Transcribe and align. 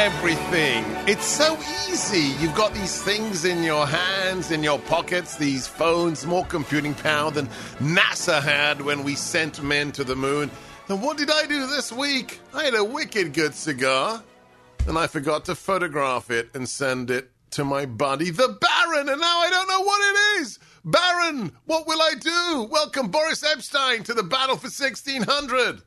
Everything. 0.00 0.84
It's 1.08 1.24
so 1.24 1.58
easy. 1.90 2.32
You've 2.40 2.54
got 2.54 2.72
these 2.72 3.02
things 3.02 3.44
in 3.44 3.64
your 3.64 3.84
hands, 3.84 4.52
in 4.52 4.62
your 4.62 4.78
pockets, 4.78 5.36
these 5.36 5.66
phones, 5.66 6.24
more 6.24 6.44
computing 6.44 6.94
power 6.94 7.32
than 7.32 7.48
NASA 7.80 8.40
had 8.40 8.80
when 8.80 9.02
we 9.02 9.16
sent 9.16 9.60
men 9.60 9.90
to 9.90 10.04
the 10.04 10.14
moon. 10.14 10.52
And 10.88 11.02
what 11.02 11.18
did 11.18 11.32
I 11.32 11.46
do 11.46 11.66
this 11.66 11.90
week? 11.90 12.38
I 12.54 12.62
had 12.62 12.74
a 12.74 12.84
wicked 12.84 13.34
good 13.34 13.56
cigar, 13.56 14.22
and 14.86 14.96
I 14.96 15.08
forgot 15.08 15.44
to 15.46 15.56
photograph 15.56 16.30
it 16.30 16.50
and 16.54 16.68
send 16.68 17.10
it 17.10 17.32
to 17.50 17.64
my 17.64 17.84
buddy, 17.84 18.30
the 18.30 18.56
Baron, 18.60 19.08
and 19.08 19.20
now 19.20 19.38
I 19.40 19.50
don't 19.50 19.68
know 19.68 19.80
what 19.80 20.00
it 20.00 20.42
is. 20.42 20.60
Baron, 20.84 21.50
what 21.66 21.88
will 21.88 22.00
I 22.00 22.12
do? 22.20 22.68
Welcome, 22.70 23.08
Boris 23.08 23.42
Epstein, 23.42 24.04
to 24.04 24.14
the 24.14 24.22
battle 24.22 24.56
for 24.56 24.68
1600. 24.68 25.82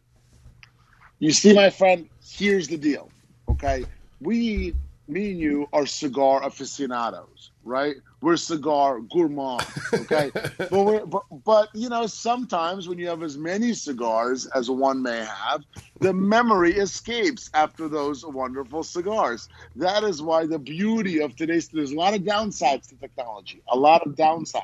You 1.20 1.32
see, 1.32 1.54
my 1.54 1.70
friend, 1.70 2.10
here's 2.22 2.68
the 2.68 2.78
deal. 2.78 3.10
Okay, 3.48 3.86
we, 4.22 4.74
me 5.08 5.32
and 5.32 5.40
you, 5.40 5.68
are 5.74 5.86
cigar 5.86 6.44
aficionados, 6.44 7.52
right? 7.64 7.96
We're 8.22 8.38
cigar 8.38 9.00
gourmands. 9.00 9.66
Okay, 9.94 10.32
but, 10.58 10.72
we're, 10.72 11.06
but 11.06 11.24
but 11.44 11.70
you 11.74 11.90
know, 11.90 12.06
sometimes 12.08 12.88
when 12.88 13.00
you 13.00 13.08
have 13.08 13.24
as 13.24 13.38
many 13.38 13.74
cigars 13.74 14.46
as 14.48 14.70
one 14.70 15.02
may 15.02 15.26
have, 15.26 15.64
the 16.00 16.14
memory 16.14 16.74
escapes 16.74 17.50
after 17.54 17.88
those 17.88 18.26
wonderful 18.26 18.84
cigars. 18.84 19.50
That 19.76 20.04
is 20.04 20.22
why 20.22 20.46
the 20.46 20.60
beauty 20.60 21.22
of 21.22 21.36
today's 21.36 21.68
there's 21.70 21.92
a 21.92 21.96
lot 21.96 22.14
of 22.14 22.22
downsides 22.22 22.90
to 22.90 22.96
technology, 22.96 23.62
a 23.68 23.78
lot 23.78 24.06
of 24.06 24.16
downsides. 24.16 24.62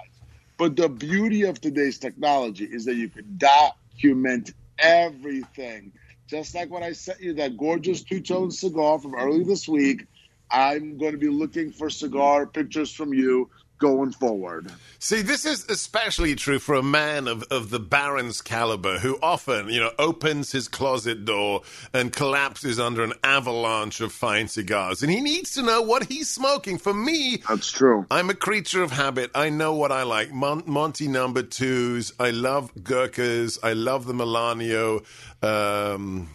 But 0.57 0.75
the 0.75 0.89
beauty 0.89 1.43
of 1.43 1.61
today's 1.61 1.99
technology 1.99 2.65
is 2.65 2.85
that 2.85 2.95
you 2.95 3.09
can 3.09 3.37
document 3.37 4.53
everything 4.79 5.91
just 6.27 6.55
like 6.55 6.69
when 6.69 6.83
I 6.83 6.91
sent 6.91 7.21
you 7.21 7.33
that 7.35 7.57
gorgeous 7.57 8.03
two 8.03 8.21
tone 8.21 8.51
cigar 8.51 8.99
from 8.99 9.15
early 9.15 9.43
this 9.43 9.67
week, 9.67 10.05
I'm 10.51 10.97
going 10.97 11.13
to 11.13 11.17
be 11.17 11.29
looking 11.29 11.71
for 11.71 11.89
cigar 11.89 12.45
pictures 12.47 12.91
from 12.91 13.13
you 13.13 13.49
going 13.77 14.11
forward. 14.11 14.71
See, 14.99 15.21
this 15.21 15.45
is 15.45 15.65
especially 15.69 16.35
true 16.35 16.59
for 16.59 16.75
a 16.75 16.83
man 16.83 17.27
of, 17.27 17.43
of 17.51 17.69
the 17.69 17.79
Baron's 17.79 18.41
caliber 18.41 18.99
who 18.99 19.17
often, 19.21 19.69
you 19.69 19.79
know, 19.79 19.91
opens 19.99 20.51
his 20.51 20.67
closet 20.67 21.25
door 21.25 21.61
and 21.93 22.11
collapses 22.11 22.79
under 22.79 23.03
an 23.03 23.13
avalanche 23.23 24.01
of 24.01 24.11
fine 24.11 24.47
cigars. 24.47 25.03
And 25.03 25.11
he 25.11 25.21
needs 25.21 25.53
to 25.53 25.61
know 25.61 25.81
what 25.81 26.05
he's 26.05 26.29
smoking. 26.29 26.77
For 26.77 26.93
me, 26.93 27.43
that's 27.47 27.71
true. 27.71 28.05
I'm 28.09 28.29
a 28.29 28.35
creature 28.35 28.83
of 28.83 28.91
habit. 28.91 29.31
I 29.35 29.49
know 29.49 29.73
what 29.73 29.91
I 29.91 30.03
like. 30.03 30.31
Mon- 30.31 30.63
Monty 30.65 31.07
number 31.07 31.43
twos. 31.43 32.13
I 32.19 32.31
love 32.31 32.73
Gurkhas. 32.75 33.59
I 33.61 33.73
love 33.73 34.05
the 34.05 34.13
Melanio. 34.13 35.05
Um, 35.43 36.29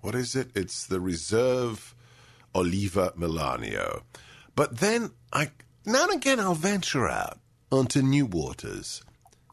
what 0.00 0.14
is 0.14 0.36
it? 0.36 0.50
It's 0.54 0.86
the 0.86 1.00
Reserve 1.00 1.94
Oliva 2.54 3.12
Melanio. 3.18 4.02
But 4.56 4.78
then 4.78 5.12
I 5.32 5.50
now 5.84 6.04
and 6.04 6.14
again 6.14 6.40
I'll 6.40 6.54
venture 6.54 7.08
out 7.08 7.38
onto 7.70 8.02
new 8.02 8.26
waters 8.26 9.04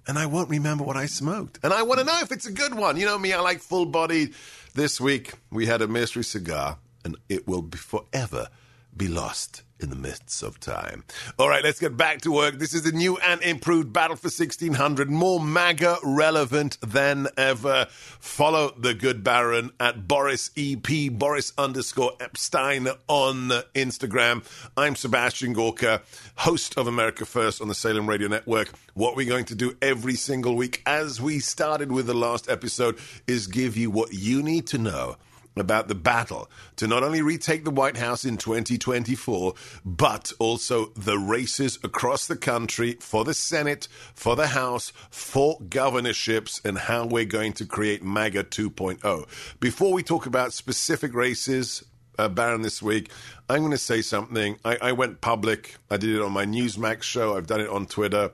and 0.08 0.18
I 0.18 0.26
won't 0.26 0.50
remember 0.50 0.84
what 0.84 0.98
I 0.98 1.06
smoked. 1.06 1.60
And 1.64 1.72
I 1.74 1.84
want 1.84 2.00
to 2.00 2.06
know 2.06 2.20
if 2.22 2.32
it's 2.32 2.46
a 2.48 2.52
good 2.52 2.74
one. 2.74 2.98
You 2.98 3.06
know 3.06 3.20
me, 3.20 3.34
I 3.34 3.40
like 3.40 3.60
full 3.60 3.86
bodied. 3.86 4.34
This 4.74 5.00
week 5.00 5.34
we 5.52 5.66
had 5.66 5.82
a 5.82 5.88
mystery 5.88 6.24
cigar 6.24 6.80
and 7.06 7.18
it 7.30 7.48
will 7.48 7.62
be 7.62 7.78
forever 7.78 8.48
be 8.96 9.08
lost 9.08 9.64
in 9.84 9.90
the 9.90 9.96
mists 9.96 10.42
of 10.42 10.60
time. 10.60 11.04
All 11.38 11.50
right, 11.50 11.64
let's 11.64 11.80
get 11.80 11.98
back 11.98 12.22
to 12.22 12.32
work. 12.32 12.58
This 12.58 12.74
is 12.74 12.84
the 12.84 12.94
new 12.94 13.18
and 13.18 13.42
improved 13.44 13.92
Battle 13.92 14.16
for 14.16 14.30
1600, 14.30 15.10
more 15.10 15.40
MAGA 15.42 15.98
relevant 16.04 16.78
than 16.82 17.28
ever. 17.38 17.88
Follow 17.90 18.74
the 18.78 18.94
good 18.94 19.24
Baron 19.24 19.72
at 19.80 20.08
Boris 20.08 20.50
EP, 20.58 21.12
Boris 21.12 21.52
underscore 21.58 22.14
Epstein 22.22 22.88
on 23.10 23.50
Instagram. 23.76 24.44
I'm 24.78 24.96
Sebastian 24.96 25.54
Gorka, 25.54 26.02
host 26.36 26.78
of 26.78 26.88
America 26.88 27.26
First 27.26 27.62
on 27.62 27.68
the 27.68 27.76
Salem 27.76 28.08
Radio 28.08 28.30
Network. 28.30 28.70
What 28.94 29.16
we're 29.18 29.28
going 29.28 29.46
to 29.46 29.56
do 29.56 29.76
every 29.82 30.16
single 30.16 30.56
week, 30.56 30.82
as 30.86 31.20
we 31.20 31.40
started 31.40 31.92
with 31.92 32.08
the 32.08 32.14
last 32.14 32.50
episode, 32.50 32.98
is 33.28 33.48
give 33.48 33.76
you 33.76 33.92
what 33.92 34.14
you 34.14 34.42
need 34.42 34.66
to 34.68 34.78
know 34.78 35.18
about 35.56 35.88
the 35.88 35.96
battle 35.96 36.50
to 36.78 36.88
not 36.88 37.04
only 37.04 37.22
retake 37.22 37.64
the 37.64 37.72
White 37.72 37.98
House 37.98 38.26
in 38.26 38.38
2024, 38.38 39.54
but 39.86 40.32
also 40.40 40.88
the 40.96 41.18
races 41.18 41.78
across 41.84 42.26
the 42.26 42.36
country 42.36 42.98
for 43.00 43.24
the 43.24 43.34
Senate, 43.34 43.88
for 44.16 44.36
the 44.36 44.48
House, 44.48 44.92
for 45.10 45.60
governorships, 45.70 46.62
and 46.66 46.78
how 46.78 47.06
we're 47.06 47.26
going 47.26 47.54
to 47.54 47.66
create 47.66 48.04
MAGA 48.04 48.46
2.0. 48.46 49.28
Before 49.60 49.94
we 49.94 50.04
talk 50.04 50.26
about 50.26 50.54
specific 50.54 51.14
races, 51.14 51.84
uh, 52.18 52.30
Baron, 52.30 52.62
this 52.62 52.82
week, 52.82 53.12
I'm 53.50 53.60
going 53.60 53.72
to 53.72 53.78
say 53.78 54.02
something. 54.02 54.58
I, 54.64 54.78
I 54.82 54.92
went 54.92 55.22
public. 55.22 55.76
I 55.90 55.98
did 55.98 56.16
it 56.16 56.22
on 56.22 56.32
my 56.32 56.46
Newsmax 56.46 57.04
show. 57.04 57.36
I've 57.36 57.48
done 57.48 57.62
it 57.62 57.70
on 57.70 57.86
Twitter. 57.86 58.32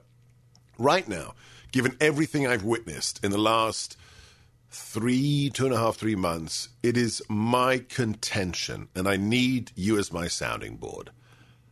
Right 0.78 1.07
now, 1.07 1.34
given 1.72 1.96
everything 2.00 2.47
I've 2.47 2.63
witnessed 2.63 3.24
in 3.24 3.31
the 3.31 3.38
last 3.38 3.97
three, 4.69 5.50
two 5.53 5.66
and 5.66 5.74
a 5.74 5.78
half, 5.78 5.97
three 5.97 6.16
months, 6.16 6.69
it 6.84 6.96
is 6.97 7.22
my 7.28 7.80
contention, 7.90 8.88
and 8.96 9.07
I 9.07 9.18
need 9.18 9.72
you 9.75 9.97
as 9.97 10.13
my 10.13 10.28
sounding 10.28 10.78
board, 10.78 11.09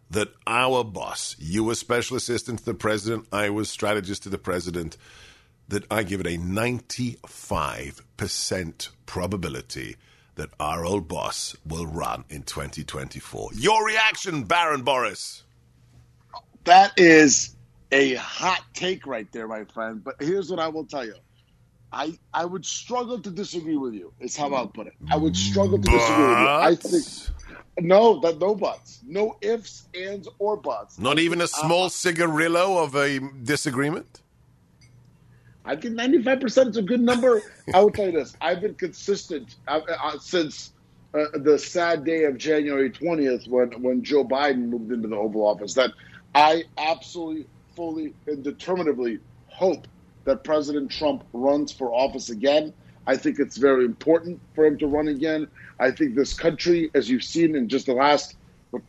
that 0.09 0.29
our 0.45 0.83
boss, 0.83 1.35
you 1.39 1.63
were 1.63 1.75
special 1.75 2.17
assistant 2.17 2.59
to 2.59 2.65
the 2.65 2.73
president, 2.73 3.27
I 3.31 3.49
was 3.49 3.69
strategist 3.69 4.23
to 4.23 4.29
the 4.29 4.37
president, 4.37 4.97
that 5.67 5.85
I 5.91 6.03
give 6.03 6.21
it 6.21 6.27
a 6.27 6.37
95% 6.37 8.89
probability 9.05 9.97
that 10.35 10.49
our 10.59 10.85
old 10.85 11.07
boss 11.07 11.55
will 11.65 11.87
run 11.87 12.23
in 12.29 12.43
2024. 12.43 13.49
Your 13.55 13.85
reaction, 13.85 14.43
Baron 14.43 14.83
Boris? 14.83 15.43
That 16.63 16.93
is 16.97 17.55
a 17.91 18.15
hot 18.15 18.63
take 18.73 19.05
right 19.07 19.31
there, 19.31 19.47
my 19.47 19.63
friend. 19.65 20.03
But 20.03 20.15
here's 20.19 20.49
what 20.49 20.59
I 20.59 20.67
will 20.67 20.85
tell 20.85 21.05
you. 21.05 21.15
I 21.91 22.17
I 22.33 22.45
would 22.45 22.65
struggle 22.65 23.19
to 23.21 23.29
disagree 23.29 23.77
with 23.77 23.93
you. 23.93 24.13
Is 24.19 24.35
how 24.35 24.53
I'll 24.53 24.67
put 24.67 24.87
it. 24.87 24.93
I 25.09 25.17
would 25.17 25.35
struggle 25.35 25.77
to 25.77 25.89
disagree 25.89 26.27
with 26.27 26.39
you. 26.39 26.47
I 26.47 26.75
think 26.75 27.05
no, 27.79 28.19
that 28.21 28.39
no 28.39 28.55
buts, 28.55 29.01
no 29.05 29.37
ifs, 29.41 29.87
ands, 29.93 30.27
or 30.39 30.57
buts. 30.57 30.99
Not 30.99 31.19
even 31.19 31.41
a 31.41 31.47
small 31.47 31.85
uh, 31.85 31.89
cigarillo 31.89 32.83
of 32.83 32.95
a 32.95 33.19
disagreement. 33.43 34.21
I 35.63 35.75
think 35.75 35.95
ninety 35.95 36.21
five 36.21 36.39
percent 36.39 36.69
is 36.69 36.77
a 36.77 36.81
good 36.81 37.01
number. 37.01 37.41
I 37.73 37.81
will 37.81 37.91
tell 37.91 38.07
you 38.07 38.13
this: 38.13 38.35
I've 38.41 38.61
been 38.61 38.75
consistent 38.75 39.55
uh, 39.67 39.81
uh, 39.87 40.17
since 40.19 40.73
uh, 41.13 41.25
the 41.35 41.59
sad 41.59 42.03
day 42.03 42.23
of 42.23 42.37
January 42.37 42.89
twentieth, 42.89 43.47
when 43.47 43.81
when 43.81 44.03
Joe 44.03 44.25
Biden 44.25 44.69
moved 44.69 44.91
into 44.91 45.07
the 45.07 45.15
Oval 45.15 45.47
Office. 45.47 45.73
That 45.75 45.91
I 46.33 46.63
absolutely, 46.77 47.47
fully, 47.75 48.13
and 48.27 48.43
determinedly 48.43 49.19
hope 49.47 49.87
that 50.27 50.43
President 50.43 50.91
Trump 50.91 51.23
runs 51.31 51.71
for 51.71 51.87
office 51.93 52.29
again. 52.29 52.73
I 53.07 53.15
think 53.15 53.39
it's 53.39 53.55
very 53.55 53.85
important 53.85 54.41
for 54.53 54.65
him 54.65 54.77
to 54.79 54.85
run 54.85 55.07
again. 55.07 55.47
I 55.79 55.91
think 55.91 56.15
this 56.15 56.33
country, 56.33 56.91
as 56.93 57.09
you've 57.09 57.23
seen 57.23 57.55
in 57.55 57.69
just 57.69 57.85
the 57.85 57.93
last 57.93 58.35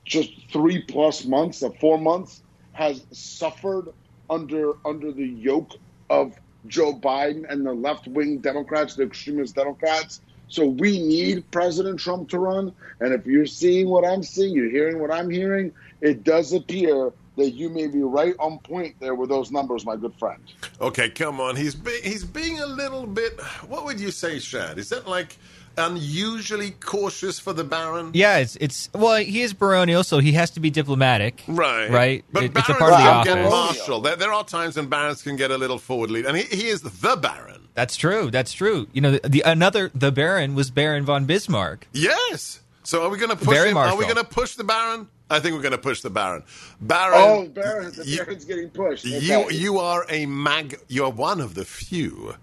just 0.04 0.32
three 0.52 0.82
plus 0.82 1.24
months, 1.24 1.62
of 1.62 1.78
four 1.78 1.96
months, 1.96 2.42
has 2.72 3.06
suffered 3.12 3.90
under 4.28 4.72
under 4.84 5.12
the 5.12 5.26
yoke 5.26 5.74
of 6.10 6.34
Joe 6.66 6.92
Biden 6.92 7.48
and 7.48 7.64
the 7.64 7.72
left 7.72 8.08
wing 8.08 8.38
Democrats, 8.38 8.96
the 8.96 9.04
extremist 9.04 9.54
Democrats. 9.54 10.20
So 10.48 10.66
we 10.66 10.98
need 10.98 11.48
President 11.52 12.00
Trump 12.00 12.30
to 12.30 12.40
run. 12.40 12.72
And 12.98 13.14
if 13.14 13.26
you're 13.26 13.46
seeing 13.46 13.88
what 13.88 14.04
I'm 14.04 14.24
seeing, 14.24 14.56
you're 14.56 14.70
hearing 14.70 14.98
what 14.98 15.12
I'm 15.12 15.30
hearing, 15.30 15.72
it 16.00 16.24
does 16.24 16.52
appear 16.52 17.12
that 17.38 17.50
you 17.50 17.68
may 17.68 17.86
be 17.86 18.02
right 18.02 18.34
on 18.38 18.58
point 18.58 18.96
there 19.00 19.14
with 19.14 19.30
those 19.30 19.50
numbers, 19.50 19.84
my 19.84 19.96
good 19.96 20.14
friend. 20.16 20.42
Okay, 20.80 21.08
come 21.08 21.40
on. 21.40 21.56
He's 21.56 21.74
be- 21.74 22.00
he's 22.02 22.24
being 22.24 22.60
a 22.60 22.66
little 22.66 23.06
bit. 23.06 23.40
What 23.66 23.84
would 23.84 23.98
you 23.98 24.10
say, 24.10 24.38
Shad? 24.38 24.78
Is 24.78 24.90
that 24.90 25.08
like 25.08 25.36
unusually 25.78 26.72
cautious 26.72 27.38
for 27.38 27.52
the 27.52 27.64
Baron? 27.64 28.10
Yeah, 28.12 28.38
it's 28.38 28.56
it's 28.56 28.90
well, 28.92 29.16
he 29.16 29.42
is 29.42 29.54
baronial, 29.54 30.04
so 30.04 30.18
he 30.18 30.32
has 30.32 30.50
to 30.52 30.60
be 30.60 30.70
diplomatic. 30.70 31.42
Right, 31.48 31.90
right. 31.90 32.24
But 32.32 32.44
it, 32.44 32.52
it's 32.56 32.68
a 32.68 32.74
part 32.74 32.92
of 32.92 32.98
the 32.98 33.04
office. 33.04 33.34
Get 33.34 33.50
martial. 33.50 34.00
There, 34.00 34.16
there, 34.16 34.32
are 34.32 34.44
times 34.44 34.76
when 34.76 34.88
barons 34.88 35.22
can 35.22 35.36
get 35.36 35.50
a 35.50 35.58
little 35.58 35.78
forward 35.78 36.10
lead, 36.10 36.26
and 36.26 36.36
he, 36.36 36.44
he 36.44 36.68
is 36.68 36.82
the 36.82 37.16
Baron. 37.16 37.68
That's 37.74 37.96
true. 37.96 38.30
That's 38.30 38.52
true. 38.52 38.88
You 38.92 39.00
know, 39.00 39.12
the, 39.12 39.28
the 39.28 39.42
another 39.46 39.90
the 39.94 40.12
Baron 40.12 40.54
was 40.54 40.70
Baron 40.70 41.04
von 41.04 41.26
Bismarck. 41.26 41.86
Yes. 41.92 42.60
So 42.82 43.04
are 43.04 43.10
we 43.10 43.18
going 43.18 43.30
to 43.30 43.36
push 43.36 43.54
Very 43.54 43.70
him? 43.70 43.76
Are 43.76 43.96
we 43.96 44.04
going 44.04 44.16
to 44.16 44.24
push 44.24 44.54
the 44.54 44.64
Baron? 44.64 45.08
I 45.30 45.40
think 45.40 45.54
we're 45.54 45.62
going 45.62 45.72
to 45.72 45.78
push 45.78 46.00
the 46.00 46.10
Baron. 46.10 46.42
Baron. 46.80 47.14
Oh, 47.16 47.48
Baron, 47.48 47.92
the 47.92 48.06
you, 48.06 48.18
Baron's 48.18 48.44
getting 48.44 48.70
pushed. 48.70 49.06
Okay. 49.06 49.18
You 49.18 49.50
you 49.50 49.78
are 49.78 50.06
a 50.08 50.26
mag. 50.26 50.80
You 50.88 51.04
are 51.04 51.10
one 51.10 51.40
of 51.40 51.54
the 51.54 51.64
few 51.64 52.34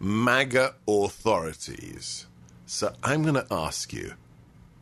MAGA 0.00 0.74
authorities. 0.86 2.26
So 2.66 2.92
I'm 3.02 3.22
going 3.22 3.34
to 3.34 3.46
ask 3.50 3.92
you, 3.92 4.14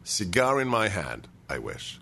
cigar 0.03 0.61
in 0.61 0.69
my 0.69 0.89
hand. 0.89 1.29
I 1.49 1.59
wish. 1.59 2.01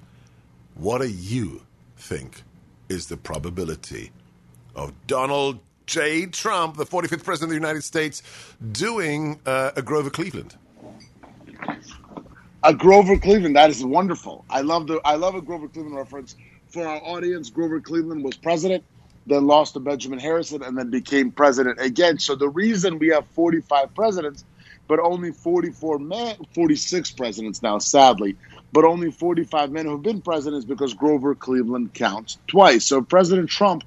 What 0.74 1.00
do 1.00 1.08
you 1.08 1.62
think 1.96 2.42
is 2.88 3.06
the 3.06 3.16
probability 3.16 4.10
of 4.74 4.92
Donald 5.06 5.60
J. 5.86 6.26
Trump, 6.26 6.76
the 6.76 6.86
45th 6.86 7.24
president 7.24 7.42
of 7.44 7.48
the 7.50 7.54
United 7.66 7.84
States, 7.84 8.22
doing 8.72 9.40
uh, 9.46 9.72
a 9.76 9.82
Grover 9.82 10.10
Cleveland? 10.10 10.56
A 12.64 12.74
Grover 12.74 13.18
Cleveland, 13.18 13.56
that 13.56 13.70
is 13.70 13.84
wonderful. 13.84 14.46
I 14.50 14.62
love 14.62 14.86
the 14.86 15.00
I 15.04 15.16
love 15.16 15.34
a 15.34 15.42
Grover 15.42 15.68
Cleveland 15.68 15.96
reference. 15.96 16.34
For 16.68 16.86
our 16.86 16.98
audience, 17.04 17.50
Grover 17.50 17.80
Cleveland 17.80 18.24
was 18.24 18.38
president, 18.38 18.84
then 19.26 19.46
lost 19.46 19.74
to 19.74 19.80
Benjamin 19.80 20.18
Harrison, 20.18 20.62
and 20.62 20.78
then 20.78 20.90
became 20.90 21.32
president 21.32 21.80
again. 21.80 22.18
So 22.18 22.36
the 22.36 22.48
reason 22.48 22.98
we 22.98 23.08
have 23.08 23.28
45 23.28 23.94
presidents, 23.94 24.46
but 24.88 24.98
only 25.00 25.32
44 25.32 25.98
men, 26.00 26.36
46 26.54 27.12
presidents 27.12 27.62
now, 27.62 27.80
sadly, 27.80 28.36
but 28.72 28.86
only 28.86 29.10
45 29.10 29.70
men 29.70 29.86
who've 29.86 30.02
been 30.02 30.22
presidents 30.22 30.64
because 30.64 30.94
Grover 30.94 31.34
Cleveland 31.34 31.94
counts 31.94 32.38
twice. 32.48 32.86
So 32.86 33.02
President 33.02 33.50
Trump, 33.50 33.84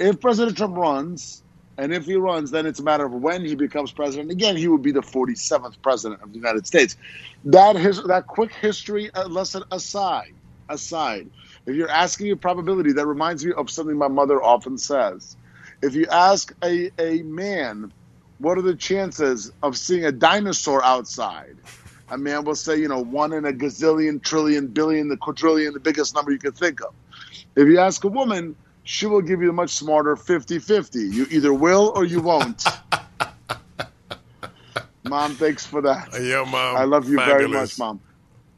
if 0.00 0.20
President 0.22 0.56
Trump 0.56 0.76
runs, 0.78 1.42
and 1.78 1.92
if 1.92 2.06
he 2.06 2.16
runs, 2.16 2.50
then 2.50 2.66
it's 2.66 2.80
a 2.80 2.82
matter 2.82 3.04
of 3.04 3.12
when 3.12 3.44
he 3.44 3.54
becomes 3.54 3.92
president. 3.92 4.30
Again, 4.30 4.56
he 4.56 4.68
would 4.68 4.82
be 4.82 4.92
the 4.92 5.02
47th 5.02 5.76
president 5.82 6.22
of 6.22 6.32
the 6.32 6.38
United 6.38 6.66
States. 6.66 6.96
That 7.44 7.76
his 7.76 8.02
that 8.04 8.26
quick 8.26 8.52
history 8.54 9.10
uh, 9.14 9.28
lesson 9.28 9.62
aside, 9.70 10.34
aside, 10.68 11.30
if 11.66 11.74
you're 11.74 11.90
asking 11.90 12.30
a 12.30 12.36
probability, 12.36 12.92
that 12.92 13.06
reminds 13.06 13.44
me 13.44 13.52
of 13.52 13.70
something 13.70 13.96
my 13.96 14.08
mother 14.08 14.42
often 14.42 14.78
says. 14.78 15.36
If 15.82 15.94
you 15.94 16.06
ask 16.10 16.54
a, 16.64 16.90
a 16.98 17.22
man, 17.22 17.92
what 18.38 18.56
are 18.56 18.62
the 18.62 18.74
chances 18.74 19.52
of 19.62 19.76
seeing 19.76 20.04
a 20.06 20.12
dinosaur 20.12 20.82
outside? 20.82 21.56
A 22.08 22.16
man 22.16 22.44
will 22.44 22.54
say, 22.54 22.78
you 22.78 22.88
know, 22.88 23.00
one 23.00 23.32
in 23.32 23.44
a 23.44 23.52
gazillion, 23.52 24.22
trillion, 24.22 24.68
billion, 24.68 25.08
the 25.08 25.16
quadrillion, 25.16 25.74
the 25.74 25.80
biggest 25.80 26.14
number 26.14 26.30
you 26.30 26.38
could 26.38 26.56
think 26.56 26.80
of. 26.80 26.94
If 27.56 27.66
you 27.68 27.78
ask 27.78 28.02
a 28.04 28.08
woman, 28.08 28.56
she 28.86 29.04
will 29.06 29.20
give 29.20 29.42
you 29.42 29.50
a 29.50 29.52
much 29.52 29.70
smarter 29.70 30.14
50 30.14 30.60
50. 30.60 31.00
You 31.00 31.26
either 31.30 31.52
will 31.52 31.92
or 31.96 32.04
you 32.04 32.20
won't. 32.20 32.64
mom, 35.04 35.34
thanks 35.34 35.66
for 35.66 35.82
that. 35.82 36.08
Yo, 36.22 36.44
mom. 36.44 36.76
I 36.76 36.84
love 36.84 37.08
you 37.08 37.16
very 37.16 37.48
much, 37.48 37.76
mom. 37.80 38.00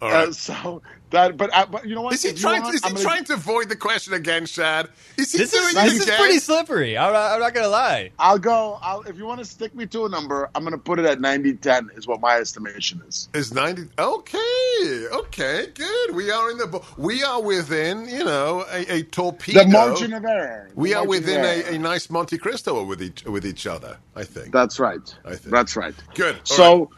All 0.01 0.11
right. 0.11 0.29
Uh, 0.29 0.33
so 0.33 0.83
that, 1.11 1.37
but, 1.37 1.51
uh, 1.55 1.67
but 1.67 1.87
you 1.87 1.95
know 1.95 2.03
what? 2.03 2.15
is 2.15 2.23
he 2.23 2.33
trying? 2.33 2.63
want, 2.63 2.75
is 2.75 2.85
he 2.85 2.91
gonna- 2.91 3.03
trying 3.03 3.25
to 3.27 3.35
avoid 3.35 3.69
the 3.69 3.77
question 3.77 4.15
again, 4.15 4.47
Shad? 4.47 4.89
Is 5.19 5.33
he 5.33 5.39
This 5.39 5.51
doing 5.53 5.65
is 5.71 5.75
it 5.77 5.85
this 5.85 6.01
is 6.01 6.11
pretty 6.17 6.39
slippery. 6.41 6.99
I'm 6.99 7.13
not, 7.13 7.33
I'm 7.33 7.41
not 7.41 7.55
gonna 7.55 7.69
lie. 7.69 8.13
I'll 8.19 8.39
go. 8.39 8.79
I'll, 8.83 9.03
if 9.03 9.17
you 9.19 9.27
want 9.27 9.41
to 9.41 9.45
stick 9.47 9.75
me 9.75 9.87
to 9.89 10.07
a 10.07 10.09
number, 10.09 10.51
I'm 10.55 10.63
going 10.63 10.73
to 10.73 10.79
put 10.79 10.99
it 10.99 11.07
at 11.07 11.21
90 11.21 11.55
10 11.57 11.85
is 11.97 12.07
what 12.09 12.21
my 12.21 12.37
estimation 12.37 13.03
is. 13.07 13.29
Is 13.35 13.55
ninety? 13.55 13.85
Okay, 13.99 15.07
okay, 15.13 15.69
good. 15.75 16.15
We 16.17 16.31
are 16.31 16.51
in 16.51 16.59
the. 16.59 16.83
We 16.99 17.23
are 17.25 17.43
within, 17.43 18.09
you 18.09 18.25
know, 18.25 18.65
a, 18.73 18.97
a 18.99 19.03
torpedo. 19.05 19.61
The 19.61 19.67
margin 19.69 20.13
of 20.15 20.25
error. 20.25 20.69
The 20.71 20.77
we 20.81 20.95
are 20.95 21.07
within 21.07 21.45
a, 21.45 21.77
a 21.77 21.79
nice 21.79 22.11
Monte 22.11 22.39
Cristo 22.39 22.83
with 22.85 23.03
each 23.03 23.25
with 23.25 23.47
each 23.47 23.67
other. 23.67 23.99
I 24.17 24.25
think. 24.25 24.53
That's 24.53 24.81
right. 24.81 25.15
I 25.25 25.37
think. 25.37 25.53
That's 25.53 25.77
right. 25.77 25.95
Good. 26.15 26.37
All 26.51 26.57
So, 26.57 26.91
right. 26.91 26.98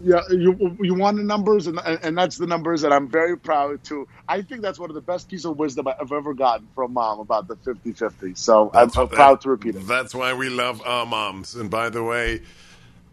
Yeah, 0.00 0.20
you 0.30 0.76
you 0.80 0.94
want 0.94 1.16
the 1.18 1.22
numbers, 1.24 1.66
and 1.66 1.78
and 1.80 2.16
that's 2.16 2.38
the 2.38 2.46
numbers 2.46 2.82
that 2.82 2.92
I'm 2.92 3.08
very 3.08 3.36
proud 3.38 3.84
to. 3.84 4.08
I 4.28 4.42
think 4.42 4.62
that's 4.62 4.78
one 4.78 4.90
of 4.90 4.94
the 4.94 5.00
best 5.02 5.28
pieces 5.28 5.46
of 5.46 5.58
wisdom 5.58 5.88
I've 5.88 6.12
ever 6.12 6.34
gotten 6.34 6.68
from 6.74 6.92
mom 6.94 7.20
about 7.20 7.48
the 7.48 7.56
50-50. 7.56 8.36
So 8.38 8.70
I'm, 8.74 8.86
That's 8.86 8.96
I'm 8.96 9.02
what- 9.04 9.12
proud 9.12 9.40
to 9.42 9.50
repeat 9.50 9.76
it. 9.76 9.86
That's 9.86 10.14
why 10.14 10.34
we 10.34 10.48
love 10.48 10.82
our 10.86 11.06
moms. 11.06 11.54
And 11.54 11.70
by 11.70 11.90
the 11.90 12.02
way, 12.02 12.42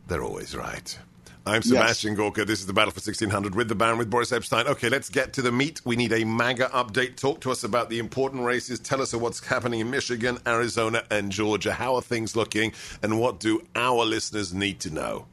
they're 0.07 0.23
always 0.23 0.55
right. 0.55 0.97
I'm 1.45 1.61
Sebastian 1.63 2.15
Gorka. 2.15 2.43
This 2.45 2.59
is 2.59 2.65
the 2.65 2.73
Battle 2.73 2.91
for 2.91 2.99
1600 2.99 3.55
with 3.55 3.69
the 3.69 3.75
Baron 3.75 3.97
with 3.97 4.09
Boris 4.09 4.33
Epstein. 4.33 4.67
Okay, 4.67 4.89
let's 4.89 5.09
get 5.09 5.31
to 5.33 5.41
the 5.41 5.51
meat. 5.51 5.81
We 5.85 5.95
need 5.95 6.11
a 6.11 6.25
MAGA 6.25 6.65
update. 6.73 7.15
Talk 7.15 7.39
to 7.41 7.51
us 7.51 7.63
about 7.63 7.89
the 7.89 7.99
important 7.99 8.43
races. 8.43 8.79
Tell 8.79 9.01
us 9.01 9.13
what's 9.13 9.45
happening 9.45 9.79
in 9.79 9.89
Michigan, 9.89 10.39
Arizona, 10.45 11.03
and 11.09 11.31
Georgia. 11.31 11.71
How 11.73 11.95
are 11.95 12.01
things 12.01 12.35
looking? 12.35 12.73
And 13.01 13.19
what 13.21 13.39
do 13.39 13.61
our 13.75 14.03
listeners 14.05 14.53
need 14.53 14.81
to 14.81 14.89
know? 14.93 15.25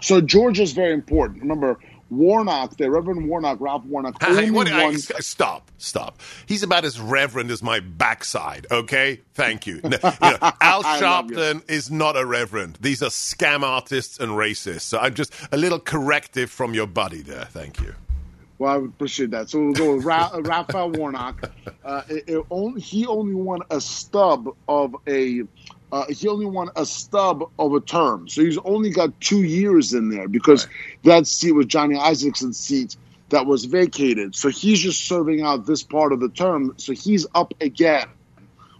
So 0.00 0.20
Georgia's 0.20 0.72
very 0.72 0.92
important. 0.94 1.40
Remember, 1.42 1.78
Warnock, 2.08 2.76
the 2.76 2.88
Reverend 2.88 3.28
Warnock, 3.28 3.60
Ralph 3.60 3.84
Warnock, 3.84 4.22
Hey, 4.22 4.50
what, 4.50 4.70
I- 4.70 4.94
stop, 4.94 5.70
stop. 5.78 6.20
He's 6.46 6.62
about 6.62 6.84
as 6.84 7.00
reverend 7.00 7.50
as 7.50 7.62
my 7.64 7.80
backside, 7.80 8.66
okay? 8.70 9.20
Thank 9.34 9.66
you. 9.66 9.80
No, 9.82 9.90
you 10.02 10.30
know, 10.30 10.38
Al. 10.60 10.84
Sharpton 10.84 11.68
is 11.68 11.90
not 11.90 12.16
a 12.16 12.24
reverend. 12.24 12.78
These 12.80 13.02
are 13.02 13.10
scam 13.10 13.62
artists 13.62 14.20
and 14.20 14.32
racists. 14.32 14.82
So 14.82 14.98
I'm 14.98 15.14
just 15.14 15.32
a 15.50 15.56
little 15.56 15.80
corrective 15.80 16.48
from 16.50 16.74
your 16.74 16.86
buddy 16.86 17.22
there. 17.22 17.46
Thank 17.46 17.80
you. 17.80 17.94
Well, 18.58 18.72
I 18.72 18.76
would 18.78 18.90
appreciate 18.90 19.32
that. 19.32 19.50
So 19.50 19.60
we'll 19.60 19.72
go 19.74 19.96
with 19.96 20.04
Ra- 20.04 20.30
Raphael 20.40 20.90
Warnock. 20.90 21.50
Uh, 21.84 22.02
it, 22.08 22.24
it 22.28 22.46
only, 22.50 22.80
he 22.80 23.04
only 23.06 23.34
won 23.34 23.60
a 23.70 23.80
stub 23.80 24.48
of 24.68 24.94
a. 25.08 25.42
Uh, 25.92 26.04
he 26.08 26.26
only 26.28 26.46
won 26.46 26.68
a 26.76 26.84
stub 26.84 27.48
of 27.58 27.72
a 27.72 27.80
term, 27.80 28.28
so 28.28 28.42
he's 28.42 28.58
only 28.58 28.90
got 28.90 29.18
two 29.20 29.44
years 29.44 29.92
in 29.92 30.08
there 30.08 30.26
because 30.26 30.66
that 31.04 31.26
seat 31.26 31.52
was 31.52 31.66
Johnny 31.66 31.96
Isakson's 31.96 32.58
seat 32.58 32.96
that 33.28 33.46
was 33.46 33.64
vacated. 33.64 34.34
So 34.34 34.48
he's 34.48 34.80
just 34.80 35.06
serving 35.06 35.42
out 35.42 35.66
this 35.66 35.82
part 35.82 36.12
of 36.12 36.20
the 36.20 36.28
term. 36.28 36.74
So 36.76 36.92
he's 36.92 37.26
up 37.34 37.54
again. 37.60 38.08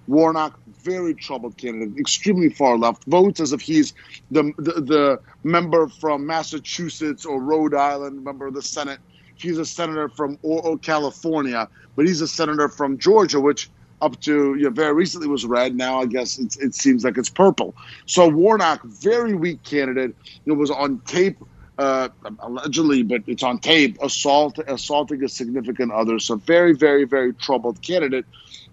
Warnock, 0.08 0.58
very 0.82 1.14
troubled 1.14 1.56
candidate, 1.56 1.98
extremely 1.98 2.48
far 2.48 2.78
left, 2.78 3.04
votes 3.04 3.40
as 3.40 3.52
if 3.52 3.60
he's 3.60 3.92
the, 4.30 4.52
the 4.56 4.80
the 4.80 5.20
member 5.42 5.88
from 5.88 6.26
Massachusetts 6.26 7.26
or 7.26 7.40
Rhode 7.40 7.74
Island, 7.74 8.22
member 8.22 8.46
of 8.46 8.54
the 8.54 8.62
Senate. 8.62 9.00
He's 9.34 9.58
a 9.58 9.66
senator 9.66 10.08
from 10.08 10.38
or, 10.42 10.62
or 10.62 10.78
California, 10.78 11.68
but 11.96 12.06
he's 12.06 12.20
a 12.20 12.28
senator 12.28 12.68
from 12.68 12.98
Georgia, 12.98 13.40
which 13.40 13.68
up 14.00 14.20
to 14.20 14.54
you 14.54 14.64
know, 14.64 14.70
very 14.70 14.92
recently 14.92 15.28
was 15.28 15.44
red. 15.44 15.74
Now 15.74 16.00
I 16.00 16.06
guess 16.06 16.38
it 16.38 16.74
seems 16.74 17.04
like 17.04 17.16
it's 17.18 17.30
purple. 17.30 17.74
So 18.06 18.28
Warnock, 18.28 18.82
very 18.84 19.34
weak 19.34 19.62
candidate. 19.62 20.14
It 20.44 20.52
was 20.52 20.70
on 20.70 21.00
tape, 21.00 21.38
uh, 21.78 22.08
allegedly, 22.40 23.02
but 23.02 23.22
it's 23.26 23.42
on 23.42 23.58
tape, 23.58 23.98
assault 24.02 24.58
assaulting 24.66 25.22
a 25.24 25.28
significant 25.28 25.92
other. 25.92 26.18
So 26.18 26.36
very, 26.36 26.74
very, 26.74 27.04
very 27.04 27.32
troubled 27.34 27.82
candidate 27.82 28.26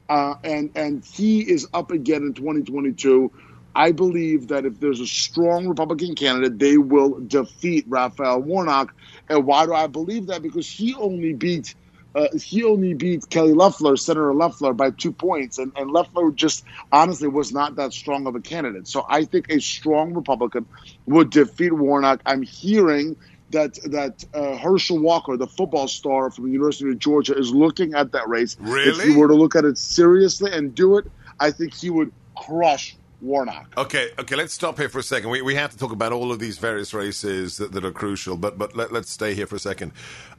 uh, 0.10 0.36
and 0.44 0.70
and 0.76 1.04
he 1.06 1.42
is 1.42 1.68
up 1.74 1.92
again 1.92 2.24
in 2.24 2.34
2022. 2.34 3.32
I 3.76 3.92
believe 3.92 4.50
that 4.50 4.66
if 4.66 4.80
there's 4.80 5.00
a 5.00 5.08
strong 5.08 5.68
Republican 5.68 6.14
candidate, 6.14 6.60
they 6.60 6.78
will 6.78 7.20
defeat 7.22 7.86
Raphael 7.88 8.42
Warnock. 8.42 8.94
And 9.30 9.48
why 9.48 9.66
do 9.66 9.74
I 9.74 9.88
believe 9.88 10.28
that? 10.28 10.44
Because 10.44 10.70
he 10.70 10.94
only 10.94 11.34
beat 11.34 11.74
uh, 12.16 12.28
he 12.38 12.64
only 12.64 12.94
beat 12.94 13.30
Kelly 13.30 13.54
Loeffler, 13.54 13.98
Senator 13.98 14.34
Loeffler, 14.34 14.74
by 14.74 14.92
two 14.92 15.12
points, 15.12 15.58
and, 15.58 15.72
and 15.76 15.92
Loeffler 15.92 16.32
just 16.32 16.64
honestly 16.92 17.28
was 17.28 17.52
not 17.52 17.76
that 17.78 17.94
strong 17.94 18.28
of 18.28 18.36
a 18.36 18.40
candidate. 18.40 18.88
So 18.88 19.06
I 19.10 19.26
think 19.26 19.50
a 19.50 19.60
strong 19.60 20.14
Republican 20.14 20.66
would 21.06 21.32
defeat 21.32 21.74
Warnock. 21.74 22.22
I'm 22.26 22.42
hearing 22.42 23.16
that 23.50 23.76
that 23.92 24.26
uh, 24.34 24.58
Herschel 24.58 25.00
Walker, 25.00 25.38
the 25.38 25.48
football 25.48 25.88
star 25.88 26.30
from 26.30 26.46
the 26.46 26.52
University 26.52 26.90
of 26.90 27.00
Georgia, 27.00 27.38
is 27.38 27.52
looking 27.52 27.94
at 27.94 28.12
that 28.12 28.28
race. 28.28 28.58
Really? 28.60 28.90
If 28.90 29.04
he 29.04 29.16
were 29.16 29.28
to 29.28 29.36
look 29.36 29.56
at 29.56 29.66
it 29.66 29.78
seriously 29.78 30.52
and 30.52 30.76
do 30.76 30.98
it, 30.98 31.06
I 31.40 31.52
think 31.52 31.74
he 31.74 31.90
would 31.90 32.12
crush 32.36 32.96
Warnock. 33.22 33.74
Okay, 33.78 34.10
okay, 34.20 34.36
let's 34.36 34.54
stop 34.54 34.78
here 34.78 34.90
for 34.90 35.00
a 35.00 35.04
second. 35.04 35.30
We, 35.30 35.42
we 35.42 35.56
have 35.56 35.72
to 35.72 35.78
talk 35.78 35.92
about 35.92 36.12
all 36.12 36.32
of 36.32 36.40
these 36.40 36.58
various 36.58 36.94
races 36.94 37.58
that, 37.58 37.72
that 37.72 37.86
are 37.86 37.92
crucial, 37.92 38.38
but 38.38 38.58
but 38.58 38.76
let, 38.76 38.92
let's 38.92 39.10
stay 39.10 39.34
here 39.34 39.48
for 39.48 39.56
a 39.56 39.60
second. 39.60 39.94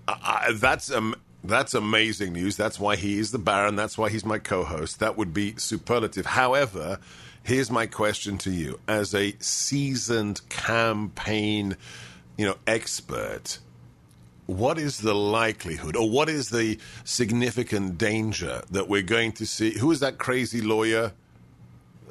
Uh, 0.06 0.52
that's 0.54 0.90
um, 0.90 1.14
that's 1.44 1.74
amazing 1.74 2.32
news. 2.32 2.56
That's 2.56 2.80
why 2.80 2.96
he 2.96 3.18
is 3.18 3.30
the 3.30 3.38
Baron. 3.38 3.76
That's 3.76 3.98
why 3.98 4.08
he's 4.08 4.24
my 4.24 4.38
co-host. 4.38 5.00
That 5.00 5.16
would 5.16 5.34
be 5.34 5.54
superlative. 5.56 6.26
However, 6.26 6.98
here's 7.42 7.70
my 7.70 7.86
question 7.86 8.38
to 8.38 8.50
you: 8.50 8.80
as 8.88 9.14
a 9.14 9.36
seasoned 9.38 10.46
campaign, 10.48 11.76
you 12.36 12.46
know, 12.46 12.56
expert, 12.66 13.58
what 14.46 14.78
is 14.78 14.98
the 14.98 15.14
likelihood 15.14 15.96
or 15.96 16.08
what 16.08 16.28
is 16.28 16.50
the 16.50 16.78
significant 17.04 17.98
danger 17.98 18.62
that 18.70 18.88
we're 18.88 19.02
going 19.02 19.32
to 19.32 19.46
see? 19.46 19.78
Who 19.78 19.90
is 19.90 20.00
that 20.00 20.18
crazy 20.18 20.60
lawyer 20.60 21.12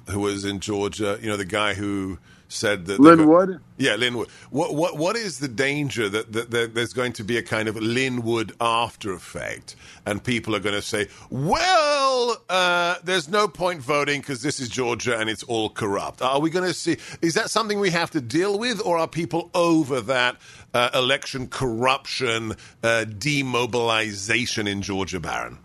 who 0.09 0.19
was 0.19 0.45
in 0.45 0.59
Georgia? 0.59 1.17
You 1.21 1.29
know, 1.29 1.37
the 1.37 1.45
guy 1.45 1.73
who 1.73 2.19
said 2.53 2.85
that. 2.85 2.99
Lin 2.99 3.27
Wood? 3.27 3.59
Yeah, 3.77 3.95
Lin 3.95 4.15
Wood. 4.15 4.29
What, 4.49 4.75
what, 4.75 4.97
what 4.97 5.15
is 5.15 5.39
the 5.39 5.47
danger 5.47 6.07
that, 6.09 6.31
that, 6.33 6.51
that 6.51 6.75
there's 6.75 6.93
going 6.93 7.13
to 7.13 7.23
be 7.23 7.37
a 7.37 7.41
kind 7.41 7.67
of 7.67 7.75
Lin 7.75 8.21
Wood 8.21 8.53
after 8.61 9.13
effect? 9.13 9.75
And 10.05 10.23
people 10.23 10.55
are 10.55 10.59
going 10.59 10.75
to 10.75 10.81
say, 10.81 11.07
well, 11.29 12.37
uh, 12.49 12.95
there's 13.03 13.27
no 13.27 13.47
point 13.47 13.81
voting 13.81 14.21
because 14.21 14.41
this 14.41 14.59
is 14.59 14.69
Georgia 14.69 15.17
and 15.17 15.29
it's 15.29 15.43
all 15.43 15.69
corrupt. 15.69 16.21
Are 16.21 16.39
we 16.39 16.49
going 16.49 16.67
to 16.67 16.73
see? 16.73 16.97
Is 17.21 17.33
that 17.33 17.49
something 17.49 17.79
we 17.79 17.89
have 17.89 18.11
to 18.11 18.21
deal 18.21 18.59
with, 18.59 18.81
or 18.85 18.97
are 18.97 19.07
people 19.07 19.49
over 19.53 20.01
that 20.01 20.37
uh, 20.73 20.89
election 20.93 21.47
corruption, 21.47 22.55
uh, 22.83 23.05
demobilization 23.05 24.67
in 24.67 24.81
Georgia, 24.81 25.19
Baron? 25.19 25.57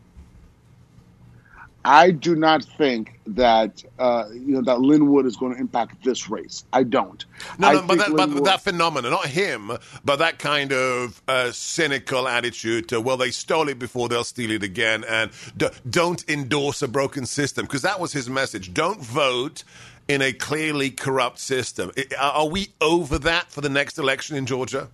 I 1.89 2.11
do 2.11 2.37
not 2.37 2.65
think 2.65 3.19
that 3.29 3.83
uh, 3.99 4.27
you 4.31 4.53
know 4.53 4.63
that 4.63 4.81
Lin 4.81 5.11
Wood 5.11 5.25
is 5.25 5.37
going 5.37 5.55
to 5.55 5.59
impact 5.61 6.05
this 6.05 6.29
race. 6.29 6.67
I 6.71 6.83
don't. 6.83 7.25
No, 7.59 7.69
I 7.69 7.73
no, 7.73 7.83
but 7.87 7.99
that, 7.99 8.15
but 8.15 8.45
that 8.45 8.61
phenomenon, 8.61 9.11
not 9.11 9.25
him, 9.27 9.73
but 10.05 10.17
that 10.19 10.39
kind 10.39 10.71
of 10.73 11.23
uh, 11.27 11.51
cynical 11.51 12.29
attitude 12.29 12.91
to, 12.91 13.01
well, 13.01 13.17
they 13.17 13.31
stole 13.31 13.71
it 13.71 13.79
before, 13.79 14.11
they'll 14.11 14.23
steal 14.23 14.51
it 14.51 14.63
again, 14.63 15.03
and 15.09 15.31
d- 15.57 15.69
don't 15.89 16.29
endorse 16.29 16.83
a 16.83 16.89
broken 16.89 17.25
system, 17.25 17.65
because 17.65 17.83
that 17.83 17.99
was 17.99 18.13
his 18.13 18.29
message. 18.29 18.75
Don't 18.75 19.01
vote 19.01 19.65
in 20.09 20.21
a 20.21 20.35
clearly 20.35 20.91
corrupt 20.91 21.39
system. 21.39 21.91
Are 22.21 22.49
we 22.49 22.69
over 22.83 23.19
that 23.21 23.51
for 23.51 23.63
the 23.63 23.71
next 23.71 23.97
election 23.99 24.37
in 24.37 24.45
Georgia? 24.45 24.91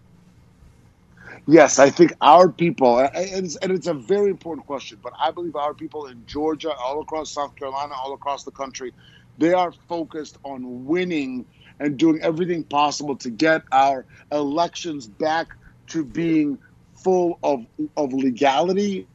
Yes, 1.47 1.79
I 1.79 1.91
think 1.91 2.15
our 2.23 2.51
people, 2.51 3.01
and 3.01 3.11
it's, 3.15 3.57
and 3.57 3.71
it's, 3.71 3.87
a 3.87 3.95
very 3.95 4.31
important 4.31 4.67
question, 4.67 4.99
but 5.03 5.13
I 5.23 5.31
believe 5.31 5.57
our 5.57 5.75
people 5.75 6.07
in 6.07 6.25
Georgia, 6.27 6.73
all 6.75 7.03
across 7.03 7.35
South 7.35 7.55
Carolina, 7.57 7.95
all 8.03 8.15
across 8.15 8.45
the 8.45 8.51
country, 8.51 8.95
they 9.37 9.53
are 9.53 9.73
focused 9.89 10.39
on 10.45 10.87
winning 10.87 11.47
and 11.81 11.99
doing 11.99 12.21
everything 12.23 12.65
possible 12.65 13.17
to 13.17 13.31
get 13.31 13.63
our 13.73 14.07
elections 14.33 15.07
back 15.07 15.49
to 15.89 16.05
being 16.05 16.59
full 17.05 17.39
of, 17.43 17.67
of 17.99 18.15
legality 18.15 19.07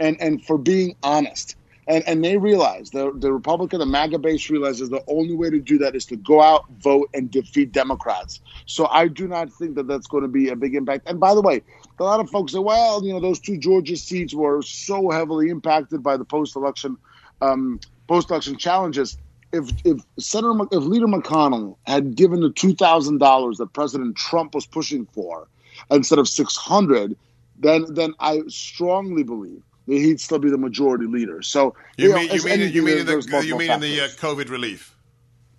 and, 0.00 0.16
and 0.20 0.44
for 0.46 0.56
being 0.56 0.96
honest. 1.02 1.56
And, 1.88 2.02
and 2.08 2.24
they 2.24 2.36
realize 2.36 2.90
the, 2.90 3.12
the 3.14 3.32
Republican, 3.32 3.78
the 3.78 3.86
MAGA 3.86 4.18
base 4.18 4.50
realizes 4.50 4.88
the 4.88 5.04
only 5.06 5.36
way 5.36 5.50
to 5.50 5.60
do 5.60 5.78
that 5.78 5.94
is 5.94 6.04
to 6.06 6.16
go 6.16 6.42
out, 6.42 6.64
vote, 6.80 7.08
and 7.14 7.30
defeat 7.30 7.70
Democrats. 7.70 8.40
So 8.66 8.88
I 8.88 9.06
do 9.06 9.28
not 9.28 9.52
think 9.52 9.76
that 9.76 9.86
that's 9.86 10.08
going 10.08 10.22
to 10.22 10.28
be 10.28 10.48
a 10.48 10.56
big 10.56 10.74
impact. 10.74 11.08
And 11.08 11.20
by 11.20 11.34
the 11.34 11.42
way, 11.42 11.62
a 12.00 12.04
lot 12.04 12.18
of 12.18 12.28
folks 12.28 12.52
say, 12.52 12.58
well, 12.58 13.04
you 13.04 13.12
know, 13.12 13.20
those 13.20 13.38
two 13.38 13.56
Georgia 13.56 13.96
seats 13.96 14.34
were 14.34 14.62
so 14.62 15.10
heavily 15.10 15.48
impacted 15.48 16.02
by 16.02 16.16
the 16.16 16.24
post-election 16.24 16.96
um, 17.40 17.78
post-election 18.08 18.56
challenges. 18.56 19.18
If 19.52 19.70
if 19.84 20.00
Senator 20.18 20.66
if 20.72 20.82
Leader 20.82 21.06
McConnell 21.06 21.76
had 21.86 22.16
given 22.16 22.40
the 22.40 22.50
two 22.50 22.74
thousand 22.74 23.18
dollars 23.18 23.58
that 23.58 23.72
President 23.72 24.16
Trump 24.16 24.54
was 24.54 24.66
pushing 24.66 25.06
for 25.06 25.46
instead 25.90 26.18
of 26.18 26.28
six 26.28 26.56
hundred, 26.56 27.16
then 27.58 27.86
then 27.94 28.14
I 28.18 28.42
strongly 28.48 29.22
believe 29.22 29.62
he'd 29.86 30.20
still 30.20 30.38
be 30.38 30.50
the 30.50 30.58
majority 30.58 31.06
leader. 31.06 31.42
So 31.42 31.74
you, 31.96 32.14
mean 32.14 32.30
you 32.32 32.44
mean 32.44 32.72
you 32.72 32.82
mean 32.82 33.06
the, 33.06 33.42
you 33.44 33.56
mean 33.56 33.70
in 33.70 33.80
the 33.80 34.00
uh, 34.02 34.08
COVID 34.08 34.50
relief? 34.50 34.96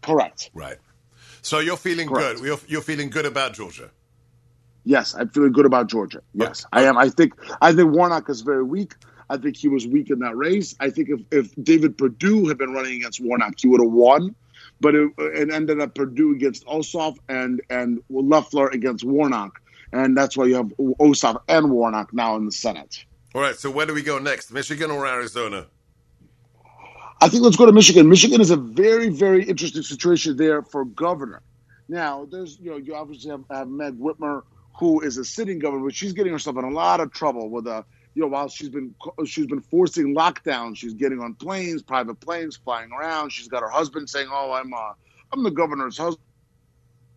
Correct. 0.02 0.50
Right. 0.54 0.78
So 1.42 1.60
you're 1.60 1.78
feeling 1.78 2.08
Correct. 2.08 2.38
good. 2.38 2.46
You're, 2.46 2.60
you're, 2.68 2.82
feeling 2.82 3.10
good 3.10 3.26
about 3.26 3.54
Georgia. 3.54 3.90
Yes, 4.84 5.16
I'm 5.16 5.30
feeling 5.30 5.52
good 5.52 5.66
about 5.66 5.88
Georgia. 5.88 6.22
Yes, 6.34 6.66
okay. 6.66 6.86
I 6.86 6.90
am. 6.90 6.98
I 6.98 7.10
think 7.10 7.34
I 7.62 7.74
think 7.74 7.94
Warnock 7.94 8.30
is 8.30 8.42
very 8.42 8.64
weak. 8.64 8.94
I 9.30 9.38
think 9.38 9.58
he 9.58 9.68
was 9.68 9.86
weak 9.86 10.10
in 10.10 10.20
that 10.20 10.36
race. 10.38 10.76
I 10.80 10.90
think 10.90 11.10
if, 11.10 11.22
if 11.32 11.56
David 11.62 11.98
Perdue 11.98 12.48
had 12.48 12.58
been 12.58 12.72
running 12.72 12.96
against 12.96 13.20
Warnock, 13.20 13.56
he 13.58 13.68
would 13.68 13.82
have 13.82 13.92
won. 13.92 14.36
But 14.80 14.96
it, 14.96 15.12
it 15.18 15.52
ended 15.52 15.82
up 15.82 15.96
Perdue 15.96 16.32
against 16.34 16.66
Ossoff 16.66 17.18
and 17.28 17.62
and 17.70 18.02
Loeffler 18.10 18.68
against 18.70 19.04
Warnock, 19.04 19.60
and 19.92 20.16
that's 20.16 20.38
why 20.38 20.46
you 20.46 20.56
have 20.56 20.68
Ossoff 20.78 21.42
and 21.48 21.72
Warnock 21.72 22.14
now 22.14 22.36
in 22.38 22.46
the 22.46 22.52
Senate. 22.52 23.04
All 23.36 23.42
right. 23.42 23.56
So 23.56 23.72
where 23.72 23.86
do 23.86 23.94
we 23.94 24.04
go 24.04 24.20
next? 24.20 24.52
Michigan 24.52 24.92
or 24.92 25.08
Arizona? 25.08 25.68
I 27.20 27.30
think 27.30 27.44
let's 27.44 27.56
go 27.56 27.66
to 27.66 27.72
Michigan. 27.72 28.10
Michigan 28.10 28.42
is 28.42 28.52
a 28.52 28.58
very, 28.58 29.10
very 29.10 29.44
interesting 29.44 29.82
situation 29.82 30.38
there 30.38 30.62
for 30.62 30.86
governor. 30.86 31.42
Now, 31.90 32.26
there's 32.26 32.60
you 32.60 32.72
know 32.72 32.78
you 32.78 32.96
obviously 32.96 33.32
have, 33.32 33.44
have 33.50 33.68
Meg 33.68 33.98
Whitmer, 34.00 34.44
who 34.78 35.02
is 35.02 35.18
a 35.18 35.26
sitting 35.26 35.60
governor, 35.60 35.86
but 35.86 35.96
she's 35.96 36.14
getting 36.14 36.32
herself 36.32 36.58
in 36.58 36.64
a 36.66 36.70
lot 36.70 37.00
of 37.00 37.12
trouble 37.12 37.50
with 37.50 37.66
a 37.66 37.86
you 38.14 38.22
know 38.22 38.28
while 38.28 38.50
she's 38.50 38.70
been 38.70 38.94
she's 39.26 39.48
been 39.48 39.62
forcing 39.62 40.14
lockdowns, 40.16 40.78
she's 40.78 40.94
getting 40.94 41.20
on 41.22 41.34
planes, 41.34 41.82
private 41.82 42.20
planes, 42.20 42.58
flying 42.58 42.92
around. 42.92 43.32
She's 43.32 43.48
got 43.48 43.62
her 43.64 43.70
husband 43.70 44.10
saying, 44.10 44.28
"Oh, 44.30 44.52
I'm 44.52 44.74
uh, 44.74 44.94
I'm 45.34 45.44
the 45.44 45.52
governor's 45.52 45.98
husband." 45.98 46.22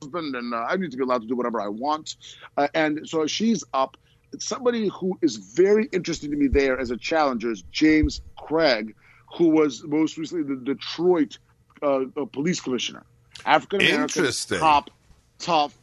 and 0.02 0.54
uh, 0.54 0.66
I 0.66 0.76
need 0.76 0.90
to 0.92 0.96
be 0.96 1.02
allowed 1.02 1.22
to 1.22 1.28
do 1.28 1.36
whatever 1.36 1.60
I 1.60 1.68
want. 1.68 2.16
Uh, 2.56 2.68
and 2.72 3.06
so 3.06 3.26
she's 3.26 3.64
up 3.74 3.98
somebody 4.38 4.88
who 4.88 5.18
is 5.22 5.36
very 5.36 5.86
interesting 5.92 6.30
to 6.30 6.36
me 6.36 6.46
there 6.46 6.78
as 6.78 6.90
a 6.90 6.96
challenger 6.96 7.50
is 7.50 7.62
James 7.72 8.22
Craig, 8.36 8.94
who 9.36 9.48
was 9.48 9.84
most 9.84 10.16
recently 10.16 10.54
the 10.54 10.60
Detroit 10.60 11.38
uh, 11.82 12.04
police 12.32 12.60
commissioner. 12.60 13.04
African 13.46 13.80
American, 13.80 14.26
top, 14.58 14.90
tough, 15.38 15.76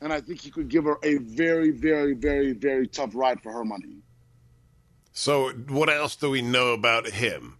and 0.00 0.12
I 0.12 0.20
think 0.20 0.40
he 0.40 0.50
could 0.50 0.68
give 0.68 0.84
her 0.84 0.98
a 1.02 1.16
very, 1.18 1.70
very, 1.70 2.14
very, 2.14 2.52
very 2.52 2.86
tough 2.86 3.10
ride 3.14 3.40
for 3.42 3.52
her 3.52 3.64
money. 3.64 3.96
So, 5.12 5.50
what 5.68 5.90
else 5.90 6.16
do 6.16 6.30
we 6.30 6.40
know 6.40 6.72
about 6.72 7.06
him? 7.06 7.58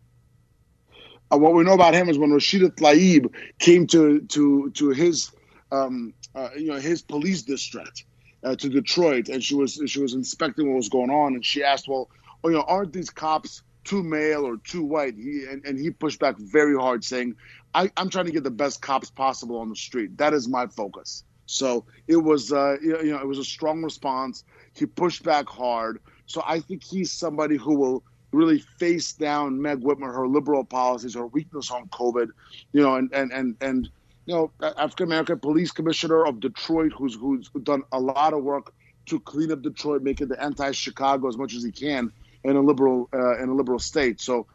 Uh, 1.30 1.36
what 1.36 1.54
we 1.54 1.64
know 1.64 1.74
about 1.74 1.92
him 1.94 2.08
is 2.08 2.18
when 2.18 2.30
Rashida 2.30 2.74
Tlaib 2.74 3.32
came 3.58 3.86
to 3.88 4.20
to 4.20 4.70
to 4.70 4.90
his 4.90 5.32
um, 5.70 6.14
uh, 6.34 6.48
you 6.56 6.68
know 6.68 6.78
his 6.78 7.02
police 7.02 7.42
district 7.42 8.04
uh, 8.44 8.56
to 8.56 8.68
Detroit, 8.68 9.28
and 9.28 9.42
she 9.42 9.54
was 9.54 9.80
she 9.86 10.00
was 10.00 10.14
inspecting 10.14 10.68
what 10.68 10.76
was 10.76 10.88
going 10.88 11.10
on, 11.10 11.34
and 11.34 11.44
she 11.44 11.62
asked, 11.62 11.88
"Well, 11.88 12.10
oh, 12.42 12.48
you 12.48 12.54
know, 12.54 12.62
aren't 12.62 12.92
these 12.92 13.10
cops 13.10 13.62
too 13.84 14.02
male 14.02 14.46
or 14.46 14.56
too 14.58 14.84
white?" 14.84 15.14
He 15.16 15.44
and, 15.50 15.64
and 15.64 15.78
he 15.78 15.90
pushed 15.90 16.20
back 16.20 16.36
very 16.38 16.76
hard, 16.76 17.04
saying, 17.04 17.36
I, 17.74 17.90
"I'm 17.96 18.10
trying 18.10 18.26
to 18.26 18.32
get 18.32 18.44
the 18.44 18.50
best 18.50 18.82
cops 18.82 19.10
possible 19.10 19.58
on 19.58 19.68
the 19.68 19.76
street. 19.76 20.18
That 20.18 20.34
is 20.34 20.48
my 20.48 20.66
focus." 20.66 21.24
So 21.46 21.84
it 22.08 22.16
was, 22.16 22.52
uh, 22.52 22.76
you 22.80 23.12
know, 23.12 23.18
it 23.18 23.26
was 23.26 23.38
a 23.38 23.44
strong 23.44 23.82
response. 23.82 24.44
He 24.74 24.86
pushed 24.86 25.22
back 25.22 25.48
hard. 25.48 26.00
So 26.26 26.42
I 26.46 26.60
think 26.60 26.82
he's 26.82 27.12
somebody 27.12 27.56
who 27.56 27.76
will 27.76 28.04
really 28.32 28.58
face 28.78 29.12
down 29.12 29.60
Meg 29.60 29.80
Whitmer, 29.80 30.14
her 30.14 30.26
liberal 30.26 30.64
policies, 30.64 31.14
her 31.14 31.26
weakness 31.26 31.70
on 31.70 31.88
COVID, 31.88 32.28
you 32.72 32.82
know, 32.82 32.96
and 32.96 33.12
and 33.12 33.32
and 33.32 33.56
and 33.60 33.90
you 34.26 34.34
know, 34.34 34.50
African 34.76 35.06
American 35.06 35.38
police 35.38 35.72
commissioner 35.72 36.24
of 36.24 36.40
Detroit, 36.40 36.92
who's 36.96 37.14
who's 37.14 37.48
done 37.62 37.82
a 37.92 38.00
lot 38.00 38.32
of 38.32 38.42
work 38.42 38.72
to 39.06 39.18
clean 39.20 39.50
up 39.50 39.62
Detroit, 39.62 40.02
make 40.02 40.20
it 40.20 40.28
the 40.28 40.40
anti-Chicago 40.40 41.28
as 41.28 41.36
much 41.36 41.54
as 41.54 41.62
he 41.64 41.72
can 41.72 42.12
in 42.44 42.56
a 42.56 42.60
liberal 42.60 43.08
uh, 43.12 43.42
in 43.42 43.48
a 43.48 43.54
liberal 43.54 43.78
state. 43.78 44.20
So, 44.20 44.46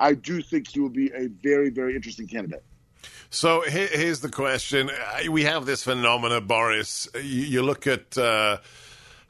I 0.00 0.14
do 0.14 0.42
think 0.42 0.68
he 0.68 0.80
will 0.80 0.88
be 0.88 1.10
a 1.12 1.28
very 1.42 1.70
very 1.70 1.94
interesting 1.94 2.26
candidate. 2.26 2.64
So 3.30 3.62
here's 3.62 4.20
the 4.20 4.30
question: 4.30 4.90
We 5.30 5.44
have 5.44 5.66
this 5.66 5.84
phenomena, 5.84 6.40
Boris. 6.40 7.08
You, 7.22 7.62
look 7.62 7.86
at. 7.86 8.16
Uh, 8.16 8.58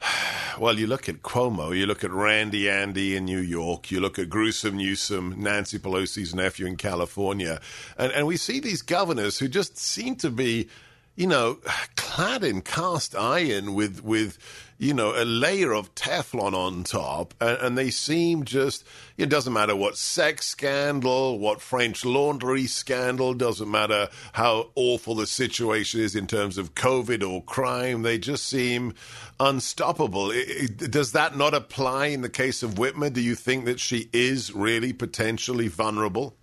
well, 0.59 0.77
you 0.77 0.87
look 0.87 1.09
at 1.09 1.21
Cuomo, 1.21 1.75
you 1.75 1.85
look 1.85 2.03
at 2.03 2.11
Randy 2.11 2.69
Andy 2.69 3.15
in 3.15 3.25
New 3.25 3.39
York, 3.39 3.91
you 3.91 3.99
look 3.99 4.19
at 4.19 4.29
Gruesome 4.29 4.77
Newsom, 4.77 5.35
Nancy 5.37 5.79
Pelosi's 5.79 6.35
nephew 6.35 6.65
in 6.65 6.75
California, 6.75 7.59
and, 7.97 8.11
and 8.11 8.27
we 8.27 8.37
see 8.37 8.59
these 8.59 8.81
governors 8.81 9.39
who 9.39 9.47
just 9.47 9.77
seem 9.77 10.15
to 10.17 10.29
be, 10.29 10.67
you 11.15 11.27
know, 11.27 11.59
clad 11.95 12.43
in 12.43 12.61
cast 12.61 13.15
iron 13.15 13.73
with 13.73 14.03
with 14.03 14.37
you 14.77 14.93
know, 14.93 15.13
a 15.15 15.23
layer 15.23 15.73
of 15.73 15.95
Teflon 15.95 16.53
on 16.53 16.83
top, 16.83 17.33
and, 17.39 17.57
and, 17.59 17.77
they 17.77 17.89
seem 17.89 18.43
just, 18.43 18.85
it 19.17 19.29
doesn't 19.29 19.53
matter 19.53 19.75
what 19.75 19.97
sex 19.97 20.47
scandal, 20.47 21.39
what 21.39 21.61
French 21.61 22.03
laundry 22.03 22.67
scandal, 22.67 23.33
doesn't 23.33 23.71
matter 23.71 24.09
how 24.33 24.71
awful 24.75 25.15
the 25.15 25.27
situation 25.27 26.01
is 26.01 26.15
in 26.15 26.27
terms 26.27 26.57
of 26.57 26.75
COVID 26.75 27.27
or 27.27 27.41
crime, 27.43 28.01
they 28.01 28.17
just 28.17 28.45
seem 28.47 28.93
unstoppable. 29.39 30.31
It, 30.31 30.81
it, 30.81 30.91
does 30.91 31.13
that 31.13 31.37
not 31.37 31.53
apply 31.53 32.07
in 32.07 32.21
the 32.21 32.29
case 32.29 32.61
of 32.61 32.75
Whitmer? 32.75 33.11
Do 33.13 33.21
you 33.21 33.35
think 33.35 33.65
that 33.65 33.79
she 33.79 34.09
is 34.11 34.53
really 34.53 34.91
potentially 34.91 35.69
vulnerable? 35.69 36.35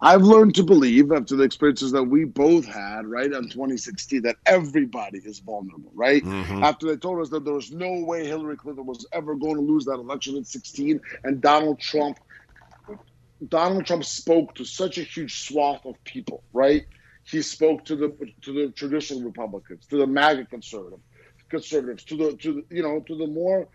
I've 0.00 0.22
learned 0.22 0.54
to 0.54 0.62
believe 0.62 1.10
after 1.10 1.34
the 1.34 1.42
experiences 1.42 1.90
that 1.92 2.04
we 2.04 2.24
both 2.24 2.64
had, 2.64 3.06
right, 3.06 3.32
in 3.32 3.48
2016, 3.48 4.22
that 4.22 4.36
everybody 4.46 5.18
is 5.18 5.40
vulnerable, 5.40 5.90
right? 5.92 6.22
Mm-hmm. 6.22 6.62
After 6.62 6.86
they 6.86 6.96
told 6.96 7.20
us 7.20 7.30
that 7.30 7.44
there 7.44 7.54
was 7.54 7.72
no 7.72 8.04
way 8.04 8.24
Hillary 8.24 8.56
Clinton 8.56 8.86
was 8.86 9.06
ever 9.12 9.34
going 9.34 9.56
to 9.56 9.60
lose 9.60 9.84
that 9.86 9.94
election 9.94 10.36
in 10.36 10.44
16, 10.44 11.00
and 11.24 11.40
Donald 11.40 11.80
Trump, 11.80 12.18
Donald 13.48 13.86
Trump 13.86 14.04
spoke 14.04 14.54
to 14.54 14.64
such 14.64 14.98
a 14.98 15.02
huge 15.02 15.46
swath 15.46 15.84
of 15.84 16.02
people, 16.04 16.44
right? 16.52 16.86
He 17.24 17.42
spoke 17.42 17.84
to 17.86 17.96
the 17.96 18.32
to 18.42 18.52
the 18.52 18.72
traditional 18.72 19.22
Republicans, 19.22 19.84
to 19.86 19.98
the 19.98 20.06
MAGA 20.06 20.46
conservative, 20.46 21.00
conservatives, 21.48 22.04
to 22.04 22.16
the 22.16 22.36
to 22.36 22.52
the, 22.54 22.74
you 22.74 22.82
know 22.82 23.00
to 23.00 23.16
the 23.16 23.26
more 23.26 23.68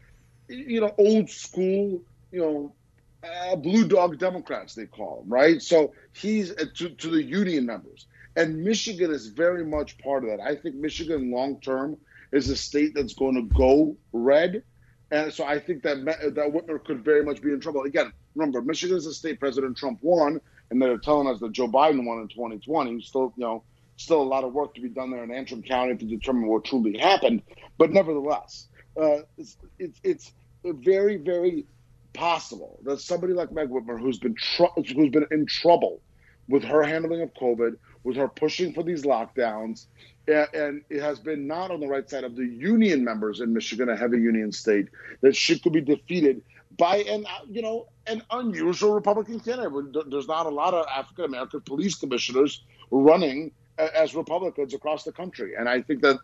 you 0.48 0.82
know 0.82 0.94
old 0.98 1.30
school 1.30 2.01
you 2.32 2.39
know 2.39 2.75
uh, 3.24 3.56
blue 3.56 3.88
dog 3.88 4.18
Democrats, 4.18 4.75
they 4.75 4.86
call 4.86 5.22
them, 5.22 5.30
right? 5.32 5.62
So 5.62 5.94
he's 6.13 6.51
uh, 6.51 6.65
to, 6.75 6.89
to 6.89 7.10
the 7.10 7.24
union 7.24 7.65
members. 7.65 8.08
And 8.36 8.63
Michigan 8.63 9.12
is 9.12 9.27
very 9.27 9.65
much 9.65 9.98
part 10.00 10.24
of 10.24 10.30
that. 10.32 10.39
I 10.39 10.56
think 10.56 10.75
Michigan 10.75 11.32
long 11.32 11.60
term 11.62 11.98
is 12.32 12.50
a 12.50 12.56
state 12.56 12.94
that's 12.96 13.13
going 13.13 13.36
to 13.36 13.56
go 13.56 13.96
red. 14.12 14.63
And 15.12 15.32
so 15.32 15.46
I 15.46 15.60
think 15.60 15.84
that 15.84 16.03
that 16.06 16.51
Whitmer 16.51 16.84
could 16.84 17.06
very 17.06 17.24
much 17.24 17.42
be 17.42 17.51
in 17.51 17.60
trouble. 17.60 17.84
Again, 17.84 18.12
remember, 18.36 18.62
Michigan 18.62 18.98
is 18.98 19.06
a 19.06 19.13
state 19.13 19.39
President 19.39 19.77
Trump 19.77 20.00
won, 20.01 20.42
and 20.72 20.82
they're 20.82 20.98
telling 20.98 21.27
us 21.27 21.39
that 21.39 21.51
Joe 21.51 21.68
Biden 21.68 22.06
won 22.06 22.20
in 22.20 22.27
2020. 22.30 23.00
Still, 23.01 23.32
you 23.38 23.44
know, 23.44 23.63
still 23.98 24.22
a 24.22 24.24
lot 24.24 24.44
of 24.44 24.53
work 24.53 24.74
to 24.74 24.82
be 24.82 24.89
done 24.89 25.12
there 25.12 25.24
in 25.24 25.32
Antrim 25.32 25.62
County 25.62 25.96
to 25.96 26.06
determine 26.06 26.48
what 26.48 26.63
truly 26.63 26.98
happened. 26.98 27.44
But 27.77 27.92
nevertheless, 27.92 28.68
uh, 29.00 29.20
it's, 29.38 29.58
it's, 29.77 30.00
it's 30.03 30.32
very, 30.63 31.18
very 31.18 31.65
possible 32.13 32.79
that 32.84 33.00
somebody 33.01 33.34
like 33.34 33.51
Meg 33.51 33.70
Whitmer, 33.70 34.00
who's 34.00 34.20
been 34.20 34.36
tr- 34.36 34.65
who's 34.75 35.10
been 35.10 35.25
in 35.32 35.46
trouble 35.46 36.01
with 36.48 36.63
her 36.63 36.84
handling 36.84 37.22
of 37.22 37.34
COVID, 37.34 37.77
with 38.03 38.15
her 38.17 38.27
pushing 38.27 38.74
for 38.74 38.84
these 38.84 39.03
lockdowns, 39.03 39.86
and, 40.27 40.48
and, 40.53 40.82
it 40.89 41.01
has 41.01 41.20
been 41.20 41.48
not 41.48 41.72
on 41.72 41.79
the 41.79 41.88
right 41.88 42.10
side 42.10 42.24
of 42.24 42.36
the 42.36 42.46
union 42.46 43.03
members 43.03 43.39
in 43.39 43.53
Michigan, 43.53 43.89
a 43.89 43.96
heavy 43.96 44.20
union 44.20 44.51
state, 44.51 44.88
that 45.22 45.36
she 45.36 45.60
could 45.60 45.74
be 45.74 45.82
defeated 45.82 46.41
by 46.77 46.98
an 46.98 47.25
you 47.50 47.62
know 47.62 47.88
an 48.08 48.22
unusual 48.32 48.93
Republican 48.93 49.39
candidate. 49.39 50.10
There's 50.10 50.27
not 50.27 50.46
a 50.46 50.50
lot 50.50 50.74
of 50.74 50.86
African 50.93 51.25
American 51.25 51.62
police 51.62 51.96
commissioners 51.96 52.63
running 52.91 53.51
as 53.77 54.15
Republicans 54.15 54.74
across 54.74 55.03
the 55.03 55.12
country, 55.12 55.53
and 55.58 55.67
I 55.67 55.82
think 55.82 56.01
that 56.01 56.17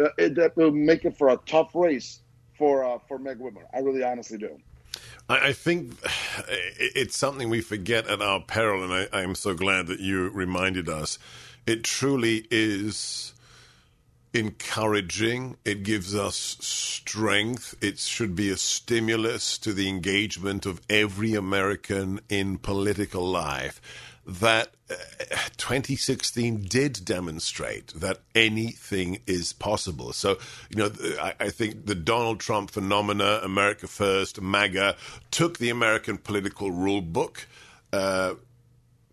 uh, 0.00 0.08
that 0.16 0.52
will 0.56 0.70
make 0.70 1.04
it 1.04 1.16
for 1.16 1.30
a 1.30 1.38
tough 1.46 1.74
race 1.74 2.20
for 2.58 2.84
uh, 2.84 2.98
for 3.08 3.18
Meg 3.18 3.38
Whitmer. 3.38 3.64
I 3.74 3.78
really 3.78 4.02
honestly 4.02 4.38
do. 4.38 4.58
I, 5.28 5.48
I 5.48 5.52
think 5.52 5.94
it's 6.78 7.16
something 7.16 7.48
we 7.48 7.60
forget 7.60 8.06
at 8.08 8.22
our 8.22 8.40
peril, 8.40 8.82
and 8.82 8.92
I, 8.92 9.18
I'm 9.18 9.34
so 9.34 9.54
glad 9.54 9.86
that 9.88 10.00
you 10.00 10.28
reminded 10.30 10.88
us. 10.88 11.18
It 11.66 11.82
truly 11.82 12.46
is 12.50 13.32
encouraging. 14.32 15.56
It 15.64 15.82
gives 15.82 16.14
us 16.14 16.56
strength. 16.60 17.74
It 17.80 17.98
should 17.98 18.36
be 18.36 18.50
a 18.50 18.56
stimulus 18.56 19.58
to 19.58 19.72
the 19.72 19.88
engagement 19.88 20.66
of 20.66 20.80
every 20.90 21.34
American 21.34 22.20
in 22.28 22.58
political 22.58 23.26
life. 23.26 23.80
That 24.26 24.74
uh, 24.90 24.94
2016 25.56 26.62
did 26.62 27.04
demonstrate 27.04 27.88
that 27.94 28.18
anything 28.34 29.20
is 29.26 29.52
possible. 29.52 30.12
So, 30.12 30.38
you 30.68 30.76
know, 30.76 30.90
I, 31.20 31.34
I 31.38 31.50
think 31.50 31.86
the 31.86 31.94
Donald 31.94 32.40
Trump 32.40 32.72
phenomena, 32.72 33.40
America 33.44 33.86
First, 33.86 34.40
MAGA, 34.40 34.96
took 35.30 35.58
the 35.58 35.70
American 35.70 36.18
political 36.18 36.72
rule 36.72 37.02
book, 37.02 37.46
uh, 37.92 38.34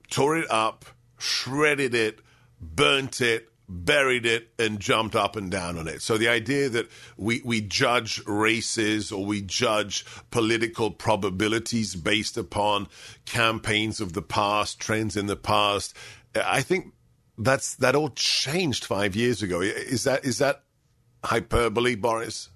tore 0.10 0.38
it 0.38 0.50
up, 0.50 0.86
shredded 1.20 1.94
it, 1.94 2.20
burnt 2.60 3.22
it, 3.22 3.53
buried 3.68 4.26
it 4.26 4.50
and 4.60 4.80
jumped 4.80 5.16
up 5.16 5.36
and 5.36 5.50
down 5.50 5.78
on 5.78 5.88
it. 5.88 6.02
So 6.02 6.18
the 6.18 6.28
idea 6.28 6.70
that 6.70 6.90
we, 7.18 7.42
we 7.44 7.62
judge 7.62 8.22
races 8.26 9.12
or 9.12 9.26
we 9.26 9.42
judge 9.42 10.06
political 10.32 10.92
probabilities 10.92 11.96
based 11.96 12.38
upon 12.38 12.88
campaigns 13.26 14.02
of 14.02 14.14
the 14.14 14.22
past, 14.22 14.80
trends 14.80 15.16
in 15.16 15.28
the 15.28 15.36
past, 15.36 15.96
I 16.36 16.62
think 16.62 16.94
that's 17.38 17.76
that 17.76 17.96
all 17.96 18.10
changed 18.10 18.86
five 18.86 19.16
years 19.16 19.42
ago. 19.42 19.62
Is 19.62 20.04
that 20.04 20.26
is 20.26 20.38
that 20.38 20.64
hyperbole, 21.24 21.96
Boris? 21.96 22.50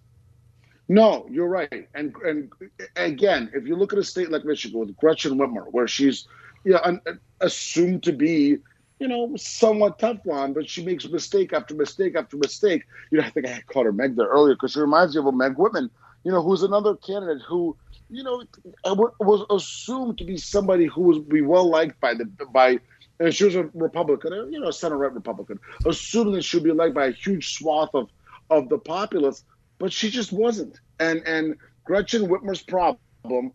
No, 0.90 1.28
you're 1.30 1.48
right. 1.48 1.90
And 1.94 2.16
and 2.24 2.52
again, 2.96 3.52
if 3.54 3.68
you 3.68 3.76
look 3.76 3.94
at 3.94 4.00
a 4.00 4.04
state 4.04 4.32
like 4.32 4.46
Michigan 4.46 4.80
with 4.80 4.96
Gretchen 4.98 5.38
Whitmer, 5.38 5.66
where 5.72 5.88
she's 5.88 6.28
you 6.64 6.74
know, 6.74 7.00
assumed 7.42 8.04
to 8.04 8.14
be 8.14 8.58
you 9.00 9.08
know, 9.08 9.36
somewhat 9.36 10.00
tough 10.00 10.18
Teflon, 10.24 10.54
but 10.54 10.70
she 10.70 10.84
makes 10.84 11.08
mistake 11.08 11.54
after 11.54 11.76
mistake 11.76 12.16
after 12.16 12.38
mistake. 12.38 12.84
You 13.12 13.20
know, 13.20 13.26
I 13.26 13.30
think 13.30 13.48
I 13.48 13.62
called 13.68 13.86
her 13.86 13.92
Meg 13.92 14.16
there 14.16 14.28
earlier 14.28 14.56
because 14.56 14.72
she 14.72 14.80
reminds 14.80 15.16
me 15.16 15.20
of 15.20 15.28
a 15.28 15.32
Meg 15.32 15.58
Whitman, 15.58 15.90
you 16.24 16.32
know, 16.32 16.42
who's 16.42 16.64
another 16.64 16.96
candidate 16.96 17.44
who, 17.48 17.76
you 18.10 18.24
know, 18.24 18.44
uh, 18.86 18.96
was 19.20 19.46
assumed 19.50 20.18
to 20.18 20.24
be 20.24 20.38
somebody 20.38 20.86
who 20.86 21.02
was 21.02 21.20
be 21.20 21.42
well 21.42 21.70
liked 21.70 22.00
by 22.00 22.14
the 22.14 22.26
by. 22.52 22.80
And 23.20 23.34
she 23.34 23.46
was 23.46 23.56
a 23.56 23.64
Republican, 23.74 24.34
uh, 24.34 24.46
you 24.46 24.60
know, 24.60 24.68
a 24.68 24.74
center 24.74 24.98
right 24.98 25.12
Republican, 25.12 25.60
assuming 25.86 26.34
that 26.34 26.44
she'd 26.44 26.64
be 26.64 26.72
liked 26.72 26.94
by 26.94 27.08
a 27.08 27.12
huge 27.12 27.54
swath 27.54 27.90
of 27.94 28.10
of 28.50 28.70
the 28.70 28.78
populace, 28.78 29.44
but 29.80 29.92
she 29.92 30.10
just 30.10 30.32
wasn't. 30.32 30.80
And 31.00 31.22
and 31.28 31.56
Gretchen 31.84 32.28
Whitmer's 32.28 32.62
problem 32.62 33.00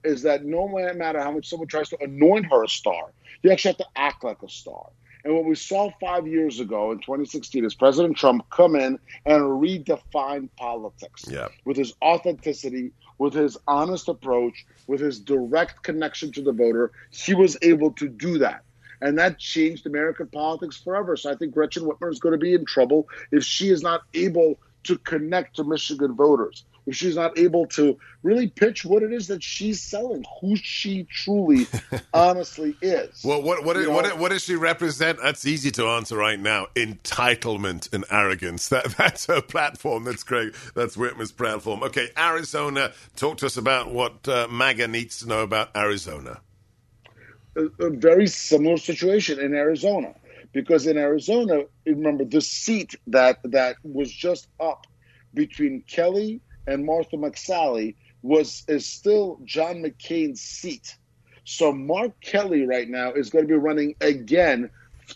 is 0.05 0.23
that 0.23 0.45
no 0.45 0.69
matter 0.69 1.21
how 1.21 1.31
much 1.33 1.49
someone 1.49 1.69
tries 1.69 1.89
to 1.91 1.99
anoint 2.03 2.47
her 2.47 2.65
a 2.65 2.69
star, 2.69 3.13
you 3.43 3.51
actually 3.51 3.71
have 3.71 3.79
to 3.79 3.87
act 3.97 4.25
like 4.25 4.43
a 4.43 4.49
star. 4.49 4.91
And 5.25 5.35
what 5.35 5.45
we 5.45 5.55
saw 5.55 5.91
five 6.01 6.27
years 6.27 6.61
ago 6.61 6.91
in 6.91 6.99
2016 6.99 7.65
is 7.65 7.75
President 7.75 8.17
Trump 8.17 8.49
come 8.51 8.75
in 8.75 8.99
and 9.25 9.43
redefine 9.43 10.49
politics 10.57 11.25
yeah. 11.29 11.49
with 11.65 11.77
his 11.77 11.95
authenticity, 12.03 12.93
with 13.19 13.33
his 13.35 13.57
honest 13.69 14.09
approach, 14.09 14.67
with 14.87 15.01
his 15.01 15.21
direct 15.21 15.83
connection 15.83 16.33
to 16.33 16.43
the 16.43 16.53
voter. 16.53 16.91
He 17.11 17.35
was 17.35 17.57
able 17.63 17.93
to 17.93 18.09
do 18.09 18.39
that. 18.39 18.65
And 19.01 19.19
that 19.19 19.39
changed 19.39 19.87
American 19.87 20.29
politics 20.29 20.77
forever. 20.77 21.17
So 21.17 21.31
I 21.31 21.37
think 21.37 21.55
Gretchen 21.55 21.85
Whitmer 21.85 22.11
is 22.11 22.21
going 22.21 22.33
to 22.33 22.39
be 22.39 22.55
in 22.55 22.65
trouble 22.65 23.09
if 23.31 23.45
she 23.45 23.69
is 23.69 23.83
not 23.83 24.03
able 24.15 24.59
to 24.85 24.99
connect 24.99 25.57
to 25.57 25.65
Michigan 25.65 26.15
voters 26.15 26.65
if 26.87 26.97
she's 26.97 27.17
not 27.17 27.39
able 27.39 27.67
to 27.67 27.99
really 28.23 28.49
pitch 28.49 28.85
what 28.85 29.03
it 29.03 29.13
is 29.13 29.29
that 29.29 29.43
she's 29.43 29.83
selling, 29.83 30.25
who 30.41 30.57
she 30.57 31.05
truly, 31.05 31.67
honestly 32.15 32.77
is. 32.83 33.23
Well, 33.25 33.43
what 33.43 33.65
what, 33.65 33.77
what, 33.89 34.19
what 34.19 34.31
does 34.31 34.43
she 34.43 34.57
represent? 34.57 35.19
That's 35.23 35.47
easy 35.47 35.71
to 35.73 35.87
answer 35.87 36.17
right 36.17 36.39
now. 36.39 36.67
Entitlement 36.75 37.93
and 37.93 38.05
arrogance. 38.11 38.69
That 38.73 38.95
that's 38.97 39.27
her 39.27 39.43
platform. 39.43 40.05
That's 40.05 40.23
great. 40.23 40.55
That's 40.75 40.97
Whitmer's 40.97 41.31
platform. 41.31 41.83
Okay, 41.83 42.09
Arizona. 42.17 42.93
Talk 43.17 43.37
to 43.39 43.47
us 43.47 43.59
about 43.59 43.93
what 43.93 44.27
uh, 44.27 44.49
MAGA 44.51 44.89
needs 44.89 45.19
to 45.19 45.29
know 45.29 45.43
about 45.43 45.77
Arizona. 45.77 46.41
A, 47.57 47.65
a 47.85 47.91
very 47.91 48.27
similar 48.27 48.79
situation 48.79 49.39
in 49.41 49.55
Arizona 49.55 50.15
because 50.53 50.87
in 50.87 50.97
Arizona, 50.97 51.65
remember 51.85 52.25
the 52.25 52.41
seat 52.41 52.95
that 53.09 53.39
that 53.45 53.77
was 53.83 54.11
just 54.11 54.49
up 54.59 54.87
between 55.35 55.83
Kelly 55.83 56.41
and 56.67 56.85
Martha 56.85 57.17
McSally 57.17 57.97
was 58.23 58.65
is 58.69 58.87
still 58.87 59.41
John 59.45 59.83
McCain's 59.83 60.41
seat. 60.41 60.97
So 61.45 61.73
Mark 61.73 62.21
Kelly 62.21 62.67
right 62.67 62.89
now 62.89 63.13
is 63.13 63.31
going 63.31 63.45
to 63.45 63.49
be 63.49 63.55
running 63.55 63.97
again 64.01 64.71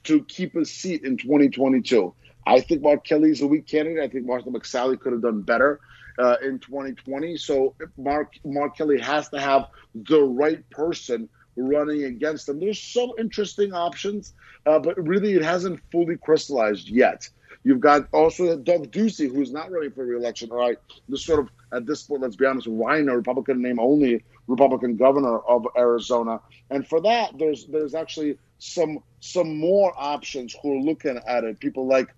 to 0.05 0.25
keep 0.25 0.55
his 0.55 0.73
seat 0.73 1.05
in 1.05 1.17
2022. 1.17 2.13
I 2.47 2.61
think 2.61 2.83
Mark 2.83 3.05
Kelly 3.05 3.31
is 3.31 3.43
a 3.43 3.47
weak 3.47 3.67
candidate. 3.67 4.03
I 4.03 4.09
think 4.09 4.27
Martha 4.27 4.51
McSally 4.51 4.99
could 4.99 5.13
have 5.13 5.23
done 5.23 5.43
better 5.43 5.81
uh, 6.19 6.37
in 6.43 6.59
2020. 6.59 7.37
So 7.37 7.75
Mark 7.97 8.35
Mark 8.45 8.77
Kelly 8.77 9.01
has 9.01 9.29
to 9.31 9.41
have 9.41 9.69
the 9.95 10.23
right 10.23 10.69
person 10.71 11.29
running 11.57 12.05
against 12.05 12.47
them. 12.47 12.61
There's 12.61 12.81
some 12.81 13.13
interesting 13.19 13.73
options, 13.73 14.35
uh, 14.67 14.79
but 14.79 14.97
really 15.07 15.35
it 15.35 15.43
hasn't 15.43 15.81
fully 15.91 16.17
crystallized 16.17 16.89
yet. 16.89 17.29
You've 17.67 17.81
got 17.81 18.07
also 18.13 18.57
Doug 18.57 18.93
Ducey, 18.93 19.29
who's 19.29 19.51
not 19.51 19.73
running 19.73 19.91
for 19.91 20.05
reelection. 20.05 20.53
All 20.53 20.59
right, 20.59 20.79
this 21.09 21.25
sort 21.25 21.41
of 21.41 21.51
at 21.73 21.85
this 21.85 22.05
point, 22.05 22.23
let's 22.23 22.37
be 22.37 22.47
honest, 22.47 22.69
RINO, 22.69 23.13
a 23.13 23.17
Republican 23.17 23.61
name 23.61 23.81
only 23.81 24.23
Republican 24.47 24.95
governor 24.95 25.41
of 25.41 25.67
Arizona, 25.77 26.39
and 26.71 26.87
for 26.87 27.01
that, 27.01 27.37
there's 27.37 27.67
there's 27.67 27.97
actually 27.97 28.39
some 28.61 29.01
some 29.19 29.59
more 29.59 29.93
options 29.97 30.55
who 30.63 30.75
are 30.75 30.81
looking 30.81 31.21
at 31.27 31.43
it. 31.43 31.59
People 31.59 31.89
like 31.89 32.15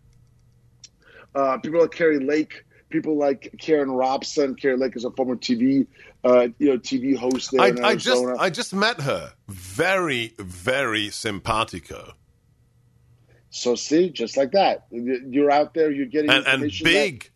uh, 1.35 1.57
people 1.57 1.81
like 1.81 1.93
Kari 1.93 2.19
Lake, 2.19 2.67
people 2.91 3.17
like 3.17 3.55
Karrin 3.57 3.99
Robson. 3.99 4.55
Kari 4.55 4.77
Lake 4.77 4.97
is 4.97 5.07
a 5.07 5.11
former 5.13 5.37
TV, 5.37 5.87
uh, 6.25 6.49
you 6.59 6.69
know, 6.69 6.79
TV 6.79 7.17
host 7.17 7.53
there 7.53 7.63
I, 7.63 7.69
in 7.69 7.83
Arizona. 7.83 8.33
I 8.33 8.35
just 8.35 8.43
I 8.43 8.51
just 8.51 8.75
met 8.75 9.01
her. 9.01 9.33
Very 9.49 10.35
very 10.39 11.09
simpatico. 11.09 12.13
So 13.51 13.75
see, 13.75 14.11
just 14.11 14.37
like 14.37 14.53
that, 14.53 14.87
you're 14.91 15.51
out 15.51 15.75
there, 15.75 15.91
you're 15.91 16.07
getting 16.07 16.31
and, 16.31 16.47
and 16.47 16.73
big. 16.83 17.25
That- 17.25 17.31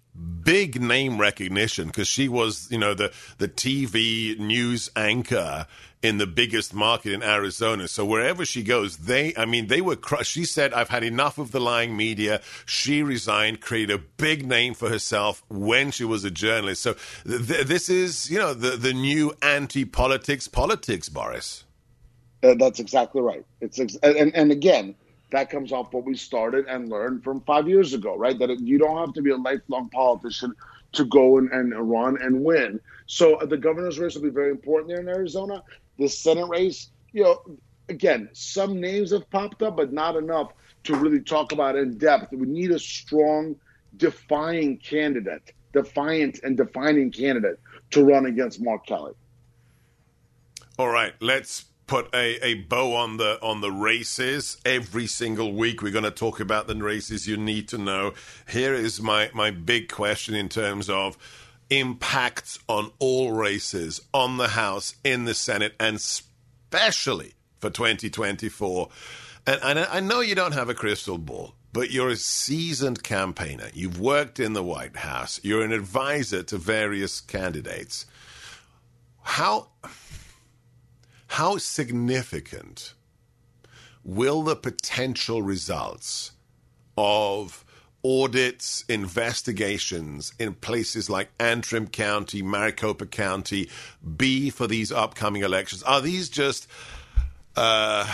big 0.45 0.81
name 0.81 1.19
recognition 1.19 1.87
because 1.87 2.09
she 2.09 2.29
was, 2.29 2.69
you 2.71 2.79
know, 2.79 2.95
the 2.95 3.13
the 3.39 3.49
TV 3.49 4.39
news 4.39 4.91
anchor 4.95 5.67
in 6.03 6.19
the 6.19 6.27
biggest 6.27 6.75
market 6.75 7.13
in 7.13 7.23
Arizona. 7.23 7.87
So 7.87 8.05
wherever 8.05 8.45
she 8.45 8.63
goes, 8.63 8.97
they, 8.99 9.33
I 9.37 9.47
mean, 9.47 9.69
they 9.69 9.81
were. 9.81 9.97
Crushed. 9.97 10.33
She 10.33 10.45
said, 10.45 10.75
"I've 10.75 10.89
had 10.89 11.05
enough 11.05 11.39
of 11.39 11.53
the 11.53 11.61
lying 11.61 11.97
media." 11.97 12.41
She 12.67 13.03
resigned, 13.03 13.61
created 13.61 13.95
a 13.95 13.99
big 13.99 14.47
name 14.47 14.75
for 14.75 14.89
herself 14.89 15.43
when 15.49 15.91
she 15.91 16.05
was 16.05 16.25
a 16.25 16.31
journalist. 16.31 16.83
So 16.83 16.95
th- 17.25 17.67
this 17.67 17.89
is, 17.89 18.31
you 18.31 18.39
know, 18.39 18.53
the 18.53 18.77
the 18.77 18.93
new 18.93 19.33
anti-politics 19.43 20.49
politics, 20.49 21.09
Boris. 21.09 21.65
Uh, 22.43 22.55
that's 22.59 22.81
exactly 22.81 23.23
right. 23.23 23.47
It's 23.61 23.79
ex- 23.79 23.97
and 24.03 24.35
and 24.35 24.51
again 24.51 24.97
that 25.33 25.51
comes 25.51 25.73
off 25.73 25.93
what 25.93 26.05
we 26.05 26.15
started 26.15 26.67
and 26.67 26.89
learned 26.89 27.25
from 27.25 27.41
five 27.41 27.69
years 27.69 27.95
ago, 27.95 28.17
right? 28.17 28.39
That 28.39 28.61
you 28.61 28.79
don't 28.79 28.99
have 28.99 29.15
to 29.15 29.23
be 29.23 29.31
a 29.31 29.37
lifelong 29.37 29.89
politician 29.89 30.55
to 30.93 31.05
go 31.05 31.39
and, 31.39 31.51
and 31.51 31.75
run 31.91 32.21
and 32.23 32.45
win. 32.45 32.79
So 33.07 33.37
uh, 33.37 33.47
the 33.47 33.57
governor's 33.57 33.99
race 33.99 34.15
will 34.15 34.23
be 34.23 34.31
very 34.31 34.51
important 34.51 34.89
there 34.89 35.01
in 35.01 35.09
Arizona. 35.09 35.63
The 35.99 36.09
Senate 36.09 36.47
race, 36.49 36.91
you 37.13 37.25
know, 37.25 37.43
again, 37.89 38.29
some 38.33 38.81
names 38.81 39.11
have 39.11 39.29
popped 39.31 39.63
up, 39.63 39.77
but 39.77 39.93
not 39.93 40.17
enough 40.17 40.53
to 40.85 40.95
really 40.97 41.21
talk 41.21 41.53
about 41.53 41.77
in 41.77 41.97
depth. 41.97 42.33
We 42.33 42.47
need 42.47 42.71
a 42.71 42.79
strong, 42.79 43.57
defying 43.97 44.79
candidate, 44.79 45.53
defiant 45.73 46.41
and 46.43 46.57
defining 46.57 47.11
candidate 47.11 47.59
to 47.93 48.05
run 48.05 48.27
against 48.27 48.61
Mark 48.61 48.87
Kelly. 48.87 49.13
All 50.79 50.89
right, 50.89 51.15
let's 51.21 51.67
put 51.87 52.15
a, 52.15 52.45
a 52.45 52.55
bow 52.55 52.95
on 52.95 53.17
the 53.17 53.39
on 53.43 53.61
the 53.61 53.73
races 53.73 54.59
every 54.65 55.07
single 55.07 55.53
week. 55.53 55.83
We're 55.83 55.93
going 55.93 56.05
to 56.05 56.11
talk 56.11 56.41
about 56.41 56.67
the 56.67 56.77
races 56.77 57.27
you 57.27 57.37
need 57.37 57.69
to 57.69 57.79
know. 57.79 58.15
Here 58.49 58.75
is 58.75 59.01
my 59.01 59.31
my 59.35 59.51
big 59.51 59.91
question 59.91 60.35
in 60.35 60.49
terms 60.49 60.89
of 60.89 61.17
impacts 61.71 62.59
on 62.69 62.93
all 62.99 63.33
races 63.33 64.01
on 64.13 64.37
the 64.37 64.49
House, 64.49 64.95
in 65.05 65.25
the 65.25 65.35
Senate, 65.35 65.75
and 65.81 65.97
especially 65.97 67.35
for 67.59 67.71
2024. 67.71 68.89
And, 69.47 69.61
and 69.63 69.79
I 69.79 70.01
know 70.01 70.21
you 70.21 70.35
don't 70.35 70.53
have 70.53 70.69
a 70.69 70.75
crystal 70.75 71.19
ball, 71.19 71.55
but 71.73 71.91
you're 71.91 72.11
a 72.11 72.17
seasoned 72.17 73.03
campaigner. 73.03 73.71
You've 73.73 73.99
worked 73.99 74.39
in 74.39 74.53
the 74.53 74.63
White 74.63 74.97
House. 74.97 75.41
You're 75.43 75.65
an 75.65 75.73
advisor 75.73 76.43
to 76.45 76.59
various 76.59 77.21
candidates. 77.21 78.07
How 79.23 79.69
how 81.33 81.57
significant 81.57 82.93
will 84.05 84.43
the 84.43 84.55
potential 84.55 85.41
results 85.41 86.33
of 86.99 87.65
audits, 88.05 88.85
investigations 88.87 90.35
in 90.39 90.53
places 90.53 91.09
like 91.09 91.31
Antrim 91.41 91.87
County, 91.87 92.43
Maricopa 92.43 93.07
County 93.07 93.71
be 94.19 94.51
for 94.51 94.67
these 94.67 94.93
upcoming 94.93 95.43
elections? 95.43 95.83
Are 95.85 96.03
these 96.03 96.29
just 96.29 96.67
uh, 97.57 98.11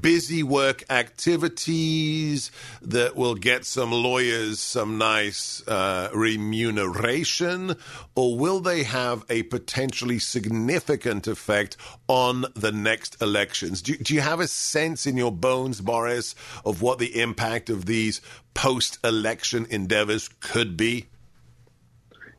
busy 0.00 0.42
work 0.42 0.84
activities 0.90 2.50
that 2.82 3.16
will 3.16 3.34
get 3.34 3.64
some 3.64 3.90
lawyers 3.90 4.60
some 4.60 4.98
nice 4.98 5.66
uh, 5.66 6.10
remuneration, 6.14 7.76
or 8.14 8.38
will 8.38 8.60
they 8.60 8.82
have 8.82 9.24
a 9.28 9.42
potentially 9.44 10.18
significant 10.18 11.26
effect 11.26 11.76
on 12.08 12.44
the 12.54 12.72
next 12.72 13.20
elections? 13.22 13.82
Do, 13.82 13.96
do 13.96 14.14
you 14.14 14.20
have 14.20 14.40
a 14.40 14.48
sense 14.48 15.06
in 15.06 15.16
your 15.16 15.32
bones, 15.32 15.80
Boris, 15.80 16.34
of 16.64 16.82
what 16.82 16.98
the 16.98 17.20
impact 17.20 17.70
of 17.70 17.86
these 17.86 18.20
post 18.54 18.98
election 19.04 19.66
endeavors 19.70 20.28
could 20.40 20.76
be? 20.76 21.06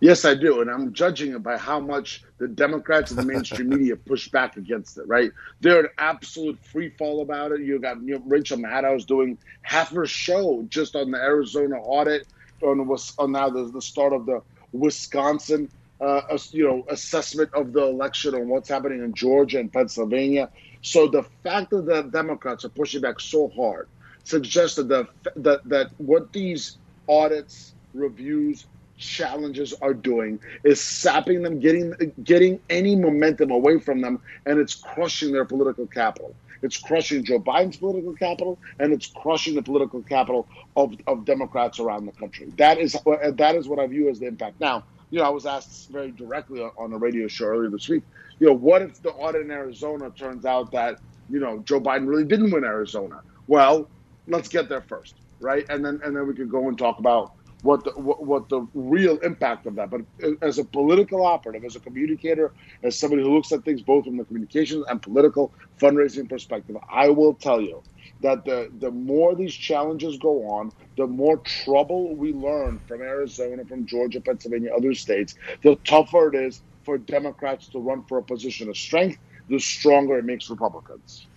Yes, 0.02 0.26
I 0.26 0.34
do, 0.34 0.62
and 0.62 0.70
I'm 0.70 0.94
judging 0.94 1.34
it 1.34 1.44
by 1.44 1.58
how 1.60 1.80
much 1.80 2.24
the 2.40 2.48
Democrats 2.48 3.12
and 3.12 3.20
the 3.20 3.26
mainstream 3.26 3.70
media 3.78 3.96
push 3.96 4.30
back 4.30 4.58
against 4.58 4.98
it. 4.98 5.08
Right? 5.08 5.32
They're 5.62 5.82
an 5.82 5.90
absolute 6.00 6.58
free 6.66 6.90
fall 6.90 7.22
about 7.22 7.52
it. 7.52 7.62
You 7.62 7.80
got 7.80 8.02
you 8.02 8.16
know, 8.16 8.24
Rachel 8.26 8.58
Maddow 8.58 9.06
doing 9.06 9.38
half 9.62 9.92
her 9.92 10.08
show 10.08 10.66
just 10.70 10.96
on 10.96 11.12
the 11.12 11.20
Arizona 11.20 11.76
audit, 11.76 12.28
on 12.64 12.88
was 12.88 13.14
on 13.20 13.34
now 13.34 13.52
the, 13.52 13.66
the 13.66 13.82
start 13.82 14.12
of 14.12 14.26
the 14.26 14.42
Wisconsin, 14.72 15.70
uh, 16.02 16.22
you 16.50 16.68
know, 16.68 16.84
assessment 16.90 17.54
of 17.54 17.72
the 17.72 17.84
election 17.84 18.34
on 18.34 18.50
what's 18.50 18.70
happening 18.70 19.04
in 19.04 19.14
Georgia 19.14 19.60
and 19.60 19.72
Pennsylvania. 19.72 20.50
So 20.82 21.10
the 21.10 21.24
fact 21.44 21.70
that 21.70 21.86
the 21.86 22.02
Democrats 22.02 22.66
are 22.66 22.70
pushing 22.70 23.02
back 23.02 23.20
so 23.20 23.50
hard 23.50 23.88
suggests 24.24 24.78
that 24.78 24.88
the, 24.88 25.08
that 25.36 25.64
that 25.66 25.92
what 26.00 26.34
these 26.34 26.80
audits, 27.08 27.76
reviews, 27.94 28.66
challenges 29.02 29.74
are 29.82 29.94
doing 29.94 30.40
is 30.64 30.80
sapping 30.80 31.42
them, 31.42 31.60
getting 31.60 31.94
getting 32.24 32.60
any 32.70 32.96
momentum 32.96 33.52
away 33.52 33.80
from 33.80 34.00
them, 34.02 34.22
and 34.46 34.60
it's 34.60 34.76
crushing 34.76 35.32
their 35.32 35.46
political 35.46 35.88
capital. 35.88 36.34
It's 36.62 36.78
crushing 36.78 37.24
Joe 37.24 37.40
Biden's 37.40 37.78
political 37.78 38.14
capital, 38.14 38.60
and 38.80 38.94
it's 38.94 39.08
crushing 39.08 39.56
the 39.56 39.64
political 39.64 40.02
capital 40.04 40.48
of, 40.76 40.94
of 41.08 41.26
Democrats 41.26 41.80
around 41.80 42.06
the 42.06 42.12
country. 42.12 42.54
That 42.58 42.78
is 42.78 42.96
that 43.04 43.56
is 43.56 43.68
what 43.68 43.80
I 43.80 43.88
view 43.88 44.10
as 44.10 44.20
the 44.20 44.28
impact. 44.28 44.60
Now, 44.60 44.84
you 45.10 45.20
know, 45.20 45.26
I 45.26 45.30
was 45.30 45.46
asked 45.46 45.90
very 45.90 46.12
directly 46.12 46.62
on 46.62 46.94
a 46.94 46.98
radio 46.98 47.28
show 47.28 47.46
earlier 47.46 47.70
this 47.70 47.90
week. 47.90 48.04
You 48.40 48.48
know, 48.48 48.54
what 48.54 48.82
if 48.82 49.02
the 49.02 49.10
audit 49.10 49.42
in 49.42 49.52
Arizona 49.52 50.12
turns 50.12 50.46
out 50.46 50.72
that 50.72 51.00
you 51.30 51.40
know 51.40 51.60
Joe 51.60 51.82
Biden 51.82 52.08
really 52.08 52.26
didn't 52.26 52.52
win 52.52 52.64
Arizona? 52.64 53.22
Well, 53.48 53.90
let's 54.28 54.48
get 54.48 54.70
there 54.70 54.82
first, 54.82 55.16
right? 55.40 55.66
And 55.70 55.84
then 55.84 56.00
and 56.04 56.16
then 56.16 56.28
we 56.28 56.36
could 56.36 56.52
go 56.52 56.68
and 56.68 56.78
talk 56.78 57.00
about 57.00 57.34
what 57.62 57.84
the 57.84 57.92
what, 57.92 58.50
the 58.50 58.68
real 58.74 59.18
impact 59.20 59.66
of 59.66 59.76
that. 59.76 59.90
But 59.90 60.02
as 60.42 60.58
a 60.58 60.64
political 60.64 61.26
operative, 61.26 61.64
as 61.64 61.76
a 61.76 61.80
communicator, 61.80 62.52
as 62.84 62.98
somebody 62.98 63.22
who 63.22 63.34
looks 63.34 63.52
at 63.52 63.64
things 63.64 63.82
both 63.82 64.06
from 64.06 64.18
the 64.18 64.26
communications 64.26 64.86
and 64.90 65.02
political 65.02 65.54
fundraising 65.80 66.28
perspective, 66.28 66.78
I 66.90 67.10
will 67.10 67.34
tell 67.34 67.62
you 67.62 67.84
that 68.22 68.46
the 68.46 68.72
the 68.80 68.92
more 68.92 69.36
these 69.36 69.54
challenges 69.54 70.18
go 70.18 70.48
on, 70.48 70.72
the 70.98 71.08
more 71.08 71.38
trouble 71.38 72.16
we 72.16 72.34
learn 72.34 72.80
from 72.88 73.02
Arizona, 73.02 73.64
from 73.66 73.86
Georgia, 73.86 74.22
Pennsylvania, 74.22 74.72
other 74.76 74.94
states, 74.94 75.36
the 75.62 75.76
tougher 75.84 76.34
it 76.34 76.36
is 76.36 76.62
for 76.84 76.98
Democrats 76.98 77.68
to 77.70 77.80
run 77.80 78.04
for 78.06 78.18
a 78.18 78.24
position 78.24 78.70
of 78.70 78.78
strength, 78.78 79.20
the 79.50 79.60
stronger 79.60 80.18
it 80.18 80.26
makes 80.26 80.50
Republicans. 80.50 81.28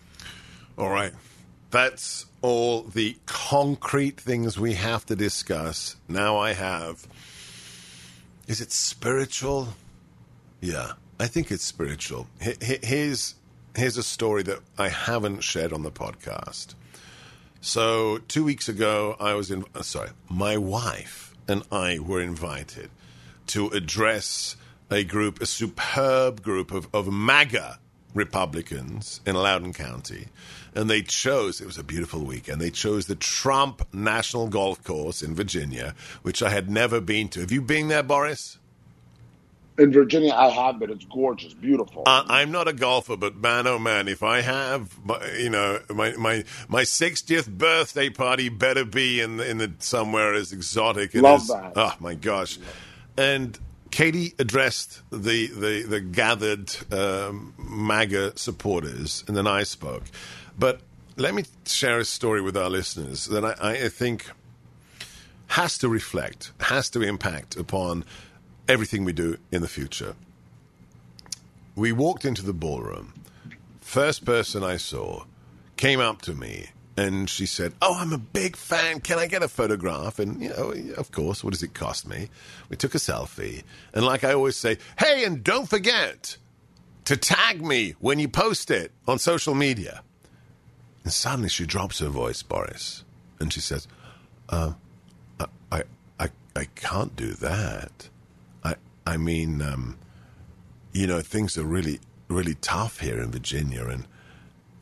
All 0.78 0.88
right. 0.88 1.12
That's 1.74 2.26
all 2.40 2.82
the 2.82 3.16
concrete 3.26 4.20
things 4.20 4.56
we 4.56 4.74
have 4.74 5.04
to 5.06 5.16
discuss. 5.16 5.96
Now 6.06 6.36
I 6.36 6.52
have. 6.52 7.08
Is 8.46 8.60
it 8.60 8.70
spiritual? 8.70 9.70
Yeah, 10.60 10.92
I 11.18 11.26
think 11.26 11.50
it's 11.50 11.64
spiritual. 11.64 12.28
Here's, 12.38 13.34
here's 13.74 13.96
a 13.96 14.04
story 14.04 14.44
that 14.44 14.60
I 14.78 14.86
haven't 14.86 15.40
shared 15.40 15.72
on 15.72 15.82
the 15.82 15.90
podcast. 15.90 16.76
So, 17.60 18.18
two 18.28 18.44
weeks 18.44 18.68
ago, 18.68 19.16
I 19.18 19.34
was 19.34 19.50
in. 19.50 19.64
Uh, 19.74 19.82
sorry, 19.82 20.10
my 20.28 20.56
wife 20.56 21.34
and 21.48 21.64
I 21.72 21.98
were 21.98 22.20
invited 22.20 22.88
to 23.48 23.66
address 23.70 24.54
a 24.92 25.02
group, 25.02 25.40
a 25.40 25.46
superb 25.46 26.40
group 26.40 26.70
of, 26.70 26.86
of 26.94 27.12
MAGA 27.12 27.80
Republicans 28.14 29.20
in 29.26 29.34
Loudoun 29.34 29.72
County 29.72 30.28
and 30.74 30.90
they 30.90 31.02
chose 31.02 31.60
it 31.60 31.66
was 31.66 31.78
a 31.78 31.84
beautiful 31.84 32.20
weekend. 32.20 32.60
They 32.60 32.70
chose 32.70 33.06
the 33.06 33.14
Trump 33.14 33.82
National 33.92 34.48
Golf 34.48 34.82
Course 34.82 35.22
in 35.22 35.34
Virginia, 35.34 35.94
which 36.22 36.42
I 36.42 36.50
had 36.50 36.68
never 36.68 37.00
been 37.00 37.28
to. 37.30 37.40
Have 37.40 37.52
you 37.52 37.62
been 37.62 37.88
there, 37.88 38.02
Boris? 38.02 38.58
In 39.76 39.92
Virginia, 39.92 40.32
I 40.32 40.50
have 40.50 40.78
been. 40.78 40.90
It's 40.90 41.04
gorgeous, 41.04 41.52
beautiful. 41.52 42.04
Uh, 42.06 42.22
I'm 42.28 42.52
not 42.52 42.68
a 42.68 42.72
golfer, 42.72 43.16
but 43.16 43.36
man, 43.36 43.66
oh 43.66 43.78
man, 43.78 44.06
if 44.06 44.22
I 44.22 44.40
have, 44.40 44.96
you 45.36 45.50
know, 45.50 45.80
my 45.90 46.12
my 46.12 46.44
my 46.68 46.82
60th 46.82 47.48
birthday 47.48 48.08
party 48.08 48.48
better 48.48 48.84
be 48.84 49.20
in 49.20 49.38
the, 49.38 49.50
in 49.50 49.58
the 49.58 49.72
somewhere 49.80 50.32
as 50.32 50.52
exotic. 50.52 51.12
Love 51.14 51.40
as, 51.40 51.48
that. 51.48 51.72
Oh 51.74 51.94
my 51.98 52.14
gosh, 52.14 52.58
and 53.16 53.58
Katie 53.94 54.34
addressed 54.40 55.02
the 55.12 55.46
the 55.46 55.84
the 55.84 56.00
gathered 56.00 56.74
um, 56.92 57.54
MAGA 57.56 58.36
supporters, 58.36 59.22
and 59.28 59.36
then 59.36 59.46
I 59.46 59.62
spoke. 59.62 60.02
But 60.58 60.80
let 61.16 61.32
me 61.32 61.44
share 61.64 62.00
a 62.00 62.04
story 62.04 62.40
with 62.40 62.56
our 62.56 62.68
listeners 62.68 63.26
that 63.26 63.44
I, 63.44 63.84
I 63.84 63.88
think 63.88 64.28
has 65.46 65.78
to 65.78 65.88
reflect, 65.88 66.50
has 66.58 66.90
to 66.90 67.02
impact 67.02 67.54
upon 67.54 68.04
everything 68.66 69.04
we 69.04 69.12
do 69.12 69.36
in 69.52 69.62
the 69.62 69.68
future. 69.68 70.16
We 71.76 71.92
walked 71.92 72.24
into 72.24 72.42
the 72.42 72.52
ballroom. 72.52 73.14
First 73.80 74.24
person 74.24 74.64
I 74.64 74.76
saw 74.76 75.22
came 75.76 76.00
up 76.00 76.20
to 76.22 76.34
me 76.34 76.70
and 76.96 77.28
she 77.28 77.46
said, 77.46 77.74
"Oh, 77.82 77.96
I'm 77.98 78.12
a 78.12 78.18
big 78.18 78.56
fan. 78.56 79.00
Can 79.00 79.18
I 79.18 79.26
get 79.26 79.42
a 79.42 79.48
photograph?" 79.48 80.18
And 80.18 80.42
you 80.42 80.50
know, 80.50 80.72
of 80.96 81.10
course, 81.10 81.42
what 81.42 81.52
does 81.52 81.62
it 81.62 81.74
cost 81.74 82.06
me? 82.08 82.28
We 82.68 82.76
took 82.76 82.94
a 82.94 82.98
selfie, 82.98 83.62
and 83.92 84.04
like 84.04 84.24
I 84.24 84.32
always 84.32 84.56
say, 84.56 84.78
"Hey, 84.98 85.24
and 85.24 85.42
don't 85.42 85.68
forget 85.68 86.36
to 87.04 87.16
tag 87.16 87.64
me 87.64 87.94
when 88.00 88.18
you 88.18 88.28
post 88.28 88.70
it 88.70 88.92
on 89.06 89.18
social 89.18 89.54
media." 89.54 90.02
And 91.04 91.12
suddenly 91.12 91.50
she 91.50 91.66
drops 91.66 91.98
her 91.98 92.08
voice, 92.08 92.42
Boris, 92.42 93.04
and 93.38 93.52
she 93.52 93.60
says, 93.60 93.86
uh, 94.48 94.72
I, 95.70 95.82
I, 96.18 96.28
I 96.56 96.64
can't 96.74 97.14
do 97.14 97.32
that. 97.34 98.08
I, 98.62 98.76
I 99.06 99.16
mean, 99.18 99.60
um, 99.60 99.98
you 100.92 101.06
know, 101.06 101.20
things 101.20 101.58
are 101.58 101.64
really, 101.64 102.00
really 102.28 102.54
tough 102.54 103.00
here 103.00 103.20
in 103.20 103.30
Virginia, 103.30 103.86
and 103.86 104.06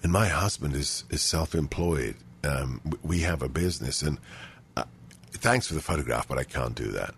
and 0.03 0.13
my 0.13 0.29
husband 0.29 0.75
is 0.75 1.05
is 1.11 1.23
self 1.23 1.55
employed. 1.55 2.17
Um, 2.45 2.81
we 3.03 3.21
have 3.21 3.43
a 3.43 3.49
business, 3.49 4.03
and 4.03 4.19
uh, 4.77 4.85
thanks 5.31 5.69
for 5.69 5.75
the 5.75 5.81
photograph, 5.81 6.27
but 6.27 6.39
I 6.39 6.45
can't 6.45 6.75
do 6.75 6.91
that. 6.93 7.15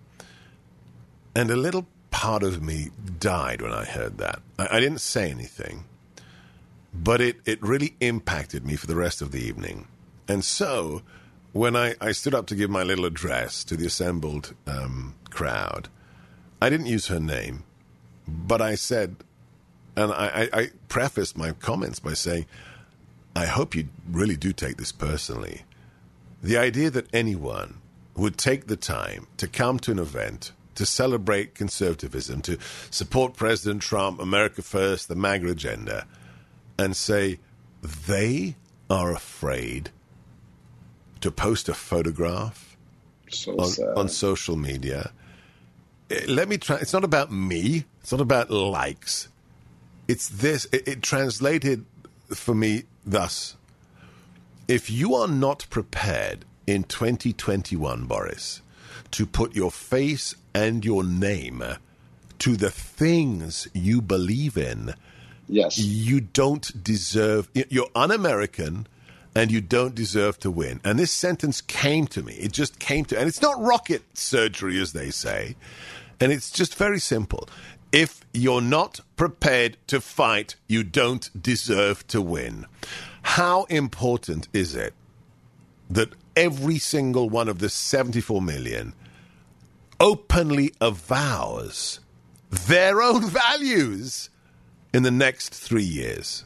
And 1.35 1.51
a 1.51 1.57
little 1.57 1.87
part 2.11 2.43
of 2.43 2.63
me 2.63 2.91
died 3.19 3.63
when 3.63 3.73
I 3.73 3.85
heard 3.85 4.19
that. 4.19 4.41
I, 4.59 4.77
I 4.77 4.81
didn't 4.81 5.01
say 5.01 5.31
anything 5.31 5.85
but 6.95 7.21
it, 7.21 7.37
it 7.45 7.61
really 7.61 7.97
impacted 8.01 8.65
me 8.65 8.77
for 8.77 8.87
the 8.87 8.95
rest 8.95 9.21
of 9.21 9.33
the 9.33 9.41
evening. 9.41 9.89
And 10.29 10.45
so, 10.45 11.03
when 11.53 11.77
I, 11.77 11.95
I 12.01 12.13
stood 12.13 12.35
up 12.35 12.47
to 12.47 12.55
give 12.55 12.71
my 12.71 12.83
little 12.83 13.05
address 13.05 13.65
to 13.65 13.77
the 13.77 13.87
assembled 13.87 14.55
um, 14.67 15.15
crowd, 15.31 15.89
I 16.63 16.71
didn't 16.71 16.87
use 16.87 17.09
her 17.09 17.21
name, 17.21 17.65
but 18.27 18.63
I 18.63 18.77
said, 18.77 19.17
and 19.97 20.13
I, 20.13 20.49
I, 20.53 20.61
I 20.61 20.71
prefaced 20.89 21.37
my 21.37 21.53
comments 21.53 21.99
by 21.99 22.15
saying, 22.15 22.47
I 23.37 23.47
hope 23.47 23.75
you 23.75 23.89
really 24.09 24.37
do 24.37 24.53
take 24.53 24.77
this 24.77 24.93
personally. 24.93 25.63
The 26.43 26.57
idea 26.57 26.91
that 26.91 27.13
anyone 27.13 27.79
would 28.17 28.37
take 28.37 28.67
the 28.67 28.77
time 28.77 29.27
to 29.39 29.49
come 29.49 29.79
to 29.81 29.91
an 29.91 29.99
event 29.99 30.53
to 30.77 30.87
celebrate 30.87 31.55
conservatism, 31.55 32.43
to 32.43 32.59
support 32.91 33.35
President 33.35 33.83
Trump, 33.83 34.21
America 34.21 34.63
First, 34.63 35.09
the 35.09 35.15
MAGA 35.15 35.49
agenda, 35.49 36.07
and 36.79 36.97
say 36.97 37.39
they 37.83 38.57
are 38.91 39.13
afraid 39.13 39.91
to 41.21 41.31
post 41.31 41.69
a 41.69 41.75
photograph 41.75 42.77
so 43.31 43.53
on, 43.53 43.99
on, 43.99 44.09
social 44.09 44.57
media. 44.57 45.13
Eh, 46.11 46.25
let 46.29 46.49
me 46.49 46.59
try. 46.59 46.77
It's 46.77 46.93
not 46.93 47.05
about 47.05 47.33
me. 47.33 47.85
It's 48.01 48.13
not 48.13 48.21
about 48.21 48.51
likes. 48.51 49.29
It's 50.07 50.29
this. 50.29 50.67
It, 50.73 50.87
it 50.87 51.03
translated 51.03 51.87
for 52.37 52.55
me 52.55 52.85
thus: 53.05 53.57
If 54.69 54.91
you 54.91 55.15
are 55.15 55.29
not 55.29 55.67
prepared 55.71 56.45
in 56.67 56.85
2021, 56.85 58.05
Boris, 58.07 58.63
to 59.11 59.27
put 59.27 59.55
your 59.55 59.71
face 59.71 60.35
and 60.55 60.85
your 60.85 61.05
name 61.05 61.63
to 62.39 62.57
the 62.57 62.71
things 62.71 63.69
you 63.73 64.01
believe 64.03 64.57
in 64.57 64.95
Yes. 65.49 65.79
You 65.79 66.21
don't 66.21 66.83
deserve, 66.83 67.49
you're 67.55 67.91
un 67.95 68.11
American 68.11 68.87
and 69.35 69.51
you 69.51 69.61
don't 69.61 69.95
deserve 69.95 70.39
to 70.41 70.51
win. 70.51 70.81
And 70.85 70.99
this 70.99 71.11
sentence 71.11 71.61
came 71.61 72.07
to 72.09 72.23
me. 72.23 72.35
It 72.35 72.53
just 72.53 72.79
came 72.79 73.05
to, 73.07 73.19
and 73.19 73.29
it's 73.29 73.43
not 73.43 73.61
rocket 73.61 74.03
surgery, 74.17 74.81
as 74.81 74.93
they 74.93 75.11
say. 75.11 75.57
And 76.21 76.31
it's 76.31 76.51
just 76.51 76.77
very 76.77 77.01
simple. 77.01 77.49
If 77.93 78.21
you're 78.33 78.61
not 78.61 79.01
prepared 79.17 79.77
to 79.89 80.01
fight, 80.01 80.57
you 80.69 80.83
don't 80.83 81.31
deserve 81.41 82.07
to 82.09 82.21
win. 82.21 82.67
How 83.23 83.65
important 83.65 84.49
is 84.53 84.75
it 84.75 84.95
that 85.91 86.11
every 86.37 86.79
single 86.79 87.29
one 87.31 87.49
of 87.49 87.61
the 87.61 87.69
74 87.69 88.43
million 88.43 88.95
openly 90.01 90.73
avows 90.81 92.01
their 92.51 93.01
own 93.01 93.25
values 93.29 94.31
in 94.93 95.03
the 95.05 95.11
next 95.11 95.55
three 95.55 95.85
years? 95.85 96.45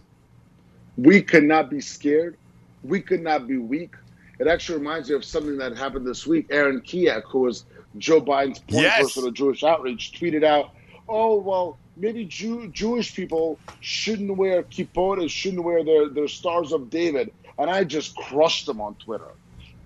We 0.96 1.22
cannot 1.22 1.70
be 1.70 1.80
scared. 1.80 2.36
We 2.82 3.00
could 3.00 3.22
not 3.22 3.46
be 3.46 3.56
weak. 3.56 3.94
It 4.38 4.46
actually 4.46 4.78
reminds 4.78 5.08
me 5.08 5.16
of 5.16 5.24
something 5.24 5.58
that 5.58 5.76
happened 5.76 6.06
this 6.06 6.26
week. 6.26 6.46
Aaron 6.50 6.80
Keyak, 6.80 7.22
who 7.24 7.40
was 7.40 7.64
Joe 7.96 8.20
Biden's 8.20 8.58
point 8.60 8.82
Yes. 8.82 9.02
person 9.02 9.26
of 9.26 9.34
Jewish 9.34 9.64
outreach, 9.64 10.12
tweeted 10.12 10.44
out, 10.44 10.70
"Oh 11.08 11.40
well, 11.40 11.80
maybe 11.96 12.26
Jew- 12.26 12.70
Jewish 12.72 13.14
people 13.16 13.60
shouldn't 13.80 14.36
wear 14.38 14.64
kippot, 14.64 15.20
and 15.20 15.30
shouldn't 15.30 15.64
wear 15.64 15.84
their 15.84 16.10
their 16.10 16.28
stars 16.28 16.72
of 16.72 16.90
David." 16.90 17.30
And 17.58 17.70
I 17.70 17.84
just 17.84 18.14
crushed 18.16 18.66
them 18.66 18.80
on 18.80 18.96
Twitter. 19.04 19.30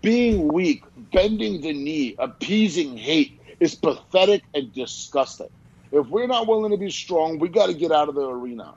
Being 0.03 0.53
weak, 0.53 0.83
bending 0.97 1.61
the 1.63 1.75
knee, 1.75 2.17
appeasing 2.19 2.97
hate 2.99 3.41
is 3.61 3.77
pathetic 3.77 4.45
and 4.55 4.73
disgusting. 4.73 5.49
If 5.93 6.09
we're 6.09 6.29
not 6.29 6.49
willing 6.49 6.73
to 6.73 6.79
be 6.79 6.91
strong, 6.91 7.39
we 7.41 7.49
got 7.51 7.69
to 7.69 7.75
get 7.75 7.93
out 7.93 8.09
of 8.09 8.17
the 8.17 8.29
arena. 8.29 8.75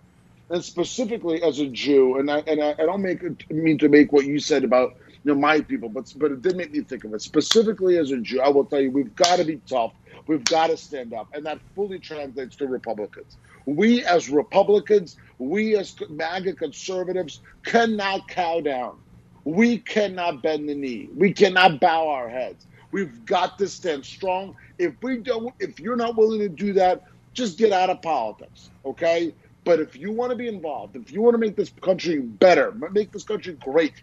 And 0.50 0.64
specifically 0.66 1.44
as 1.44 1.60
a 1.60 1.68
Jew, 1.68 2.18
and 2.20 2.32
I 2.32 2.40
and 2.48 2.64
I, 2.64 2.72
I 2.80 2.86
don't 2.86 3.04
make 3.04 3.22
mean 3.52 3.80
to 3.80 3.90
make 3.90 4.12
what 4.14 4.26
you 4.26 4.40
said 4.40 4.64
about 4.66 4.92
you 5.26 5.34
know 5.36 5.42
my 5.42 5.62
people, 5.62 5.90
but 5.90 6.12
but 6.18 6.34
it 6.34 6.44
did 6.44 6.58
make 6.58 6.74
me 6.74 6.82
think 6.84 7.06
of 7.06 7.16
it. 7.16 7.24
Specifically 7.24 8.00
as 8.00 8.12
a 8.12 8.20
Jew, 8.20 8.42
I 8.42 8.50
will 8.50 8.66
tell 8.66 8.82
you, 8.82 8.92
we've 8.92 9.16
got 9.16 9.38
to 9.38 9.46
be 9.46 9.62
tough. 9.70 9.94
We've 10.28 10.48
got 10.48 10.70
to 10.70 10.78
stand 10.78 11.14
up, 11.16 11.30
and 11.34 11.46
that 11.48 11.62
fully 11.76 12.00
translates 12.00 12.58
to 12.58 12.68
Republicans. 12.68 13.38
We 13.68 14.06
as 14.06 14.30
Republicans, 14.30 15.18
we 15.40 15.78
as 15.78 15.96
MAGA 16.10 16.56
conservatives, 16.56 17.42
cannot 17.66 18.28
cow 18.30 18.62
down. 18.62 19.00
We 19.46 19.80
cannot 19.80 20.44
bend 20.44 20.70
the 20.70 20.76
knee. 20.76 21.10
We 21.16 21.34
cannot 21.34 21.82
bow 21.82 22.10
our 22.10 22.30
heads. 22.30 22.68
We've 22.94 23.26
got 23.26 23.58
to 23.60 23.70
stand 23.70 24.06
strong. 24.06 24.56
If 24.80 24.96
we 25.04 25.20
don't, 25.20 25.54
if 25.62 25.80
you're 25.80 25.98
not 25.98 26.18
willing 26.18 26.42
to 26.42 26.50
do 26.50 26.74
that, 26.76 27.04
just 27.36 27.60
get 27.60 27.74
out 27.74 27.92
of 27.92 28.04
politics, 28.04 28.72
okay? 28.86 29.36
But 29.66 29.82
if 29.82 29.98
you 29.98 30.14
want 30.14 30.32
to 30.32 30.38
be 30.38 30.50
involved, 30.50 30.98
if 30.98 31.12
you 31.12 31.24
want 31.24 31.36
to 31.36 31.40
make 31.40 31.58
this 31.58 31.74
country 31.84 32.20
better, 32.22 32.74
make 32.92 33.14
this 33.14 33.26
country 33.26 33.56
great, 33.62 33.94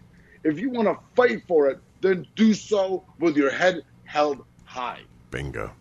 if 0.43 0.59
you 0.59 0.69
want 0.69 0.87
to 0.87 0.97
fight 1.15 1.43
for 1.47 1.69
it, 1.69 1.79
then 2.01 2.27
do 2.35 2.53
so 2.53 3.03
with 3.19 3.37
your 3.37 3.49
head 3.49 3.83
held 4.03 4.43
high. 4.65 5.01
Bingo. 5.31 5.71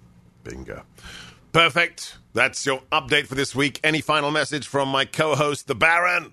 Bingo. 0.44 0.82
Perfect. 1.52 2.18
That's 2.32 2.64
your 2.64 2.80
update 2.90 3.26
for 3.26 3.34
this 3.34 3.54
week. 3.54 3.78
Any 3.84 4.00
final 4.00 4.30
message 4.30 4.66
from 4.66 4.88
my 4.88 5.04
co 5.04 5.34
host, 5.34 5.66
the 5.66 5.74
Baron? 5.74 6.32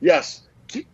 Yes, 0.00 0.42
keep, 0.66 0.86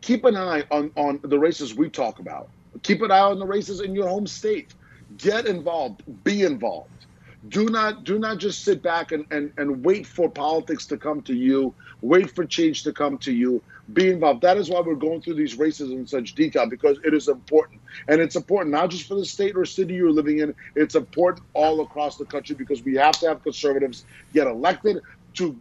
keep 0.00 0.24
an 0.24 0.36
eye 0.36 0.64
on, 0.70 0.92
on 0.96 1.18
the 1.24 1.38
races 1.38 1.74
we 1.74 1.88
talk 1.88 2.18
about. 2.18 2.48
Keep 2.82 3.02
an 3.02 3.10
eye 3.10 3.18
on 3.18 3.38
the 3.38 3.46
races 3.46 3.80
in 3.80 3.94
your 3.94 4.06
home 4.06 4.26
state. 4.26 4.74
Get 5.18 5.46
involved. 5.46 6.02
Be 6.22 6.42
involved. 6.42 6.99
Do 7.48 7.66
not 7.66 8.04
do 8.04 8.18
not 8.18 8.38
just 8.38 8.64
sit 8.64 8.82
back 8.82 9.12
and, 9.12 9.24
and, 9.30 9.52
and 9.56 9.82
wait 9.82 10.06
for 10.06 10.28
politics 10.28 10.84
to 10.86 10.98
come 10.98 11.22
to 11.22 11.34
you. 11.34 11.74
Wait 12.02 12.34
for 12.34 12.44
change 12.44 12.82
to 12.82 12.92
come 12.92 13.16
to 13.18 13.32
you. 13.32 13.62
Be 13.92 14.10
involved. 14.10 14.42
That 14.42 14.58
is 14.58 14.68
why 14.68 14.80
we're 14.80 14.94
going 14.94 15.22
through 15.22 15.34
these 15.34 15.58
races 15.58 15.90
in 15.90 16.06
such 16.06 16.34
detail 16.34 16.66
because 16.66 16.98
it 17.02 17.14
is 17.14 17.28
important. 17.28 17.80
And 18.08 18.20
it's 18.20 18.36
important 18.36 18.72
not 18.72 18.90
just 18.90 19.08
for 19.08 19.14
the 19.14 19.24
state 19.24 19.56
or 19.56 19.64
city 19.64 19.94
you're 19.94 20.12
living 20.12 20.40
in, 20.40 20.54
it's 20.76 20.94
important 20.94 21.46
all 21.54 21.80
across 21.80 22.18
the 22.18 22.26
country 22.26 22.54
because 22.54 22.82
we 22.82 22.94
have 22.96 23.18
to 23.20 23.28
have 23.28 23.42
conservatives 23.42 24.04
get 24.34 24.46
elected 24.46 25.00
to 25.34 25.58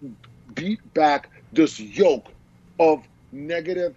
beat 0.54 0.94
back 0.94 1.30
this 1.54 1.80
yoke 1.80 2.28
of 2.80 3.04
negative 3.32 3.96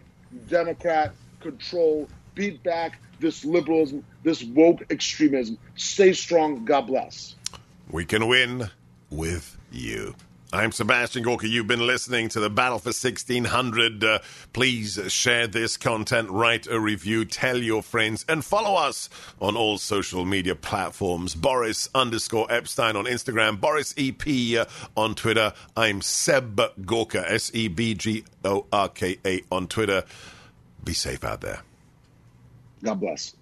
Democrat 0.48 1.14
control, 1.40 2.08
beat 2.34 2.62
back 2.62 3.00
this 3.20 3.44
liberalism, 3.44 4.04
this 4.22 4.42
woke 4.42 4.82
extremism. 4.90 5.58
Stay 5.76 6.12
strong. 6.12 6.64
God 6.64 6.82
bless. 6.82 7.34
We 7.92 8.06
can 8.06 8.26
win 8.26 8.70
with 9.10 9.58
you. 9.70 10.14
I'm 10.50 10.72
Sebastian 10.72 11.24
Gorka. 11.24 11.46
You've 11.46 11.66
been 11.66 11.86
listening 11.86 12.30
to 12.30 12.40
the 12.40 12.48
Battle 12.48 12.78
for 12.78 12.88
1600. 12.88 14.02
Uh, 14.02 14.18
please 14.54 14.98
share 15.08 15.46
this 15.46 15.76
content, 15.76 16.30
write 16.30 16.66
a 16.66 16.80
review, 16.80 17.26
tell 17.26 17.58
your 17.58 17.82
friends, 17.82 18.24
and 18.30 18.42
follow 18.42 18.76
us 18.76 19.10
on 19.42 19.58
all 19.58 19.76
social 19.76 20.24
media 20.24 20.54
platforms. 20.54 21.34
Boris 21.34 21.90
underscore 21.94 22.50
Epstein 22.50 22.96
on 22.96 23.04
Instagram, 23.04 23.60
Boris 23.60 23.94
EP 23.98 24.26
uh, 24.58 24.64
on 24.98 25.14
Twitter. 25.14 25.52
I'm 25.76 26.00
Seb 26.00 26.62
Gorka, 26.86 27.30
S 27.30 27.50
E 27.52 27.68
B 27.68 27.92
G 27.92 28.24
O 28.42 28.64
R 28.72 28.88
K 28.88 29.18
A 29.26 29.42
on 29.50 29.66
Twitter. 29.66 30.04
Be 30.82 30.94
safe 30.94 31.24
out 31.24 31.42
there. 31.42 31.60
God 32.82 33.00
bless. 33.00 33.34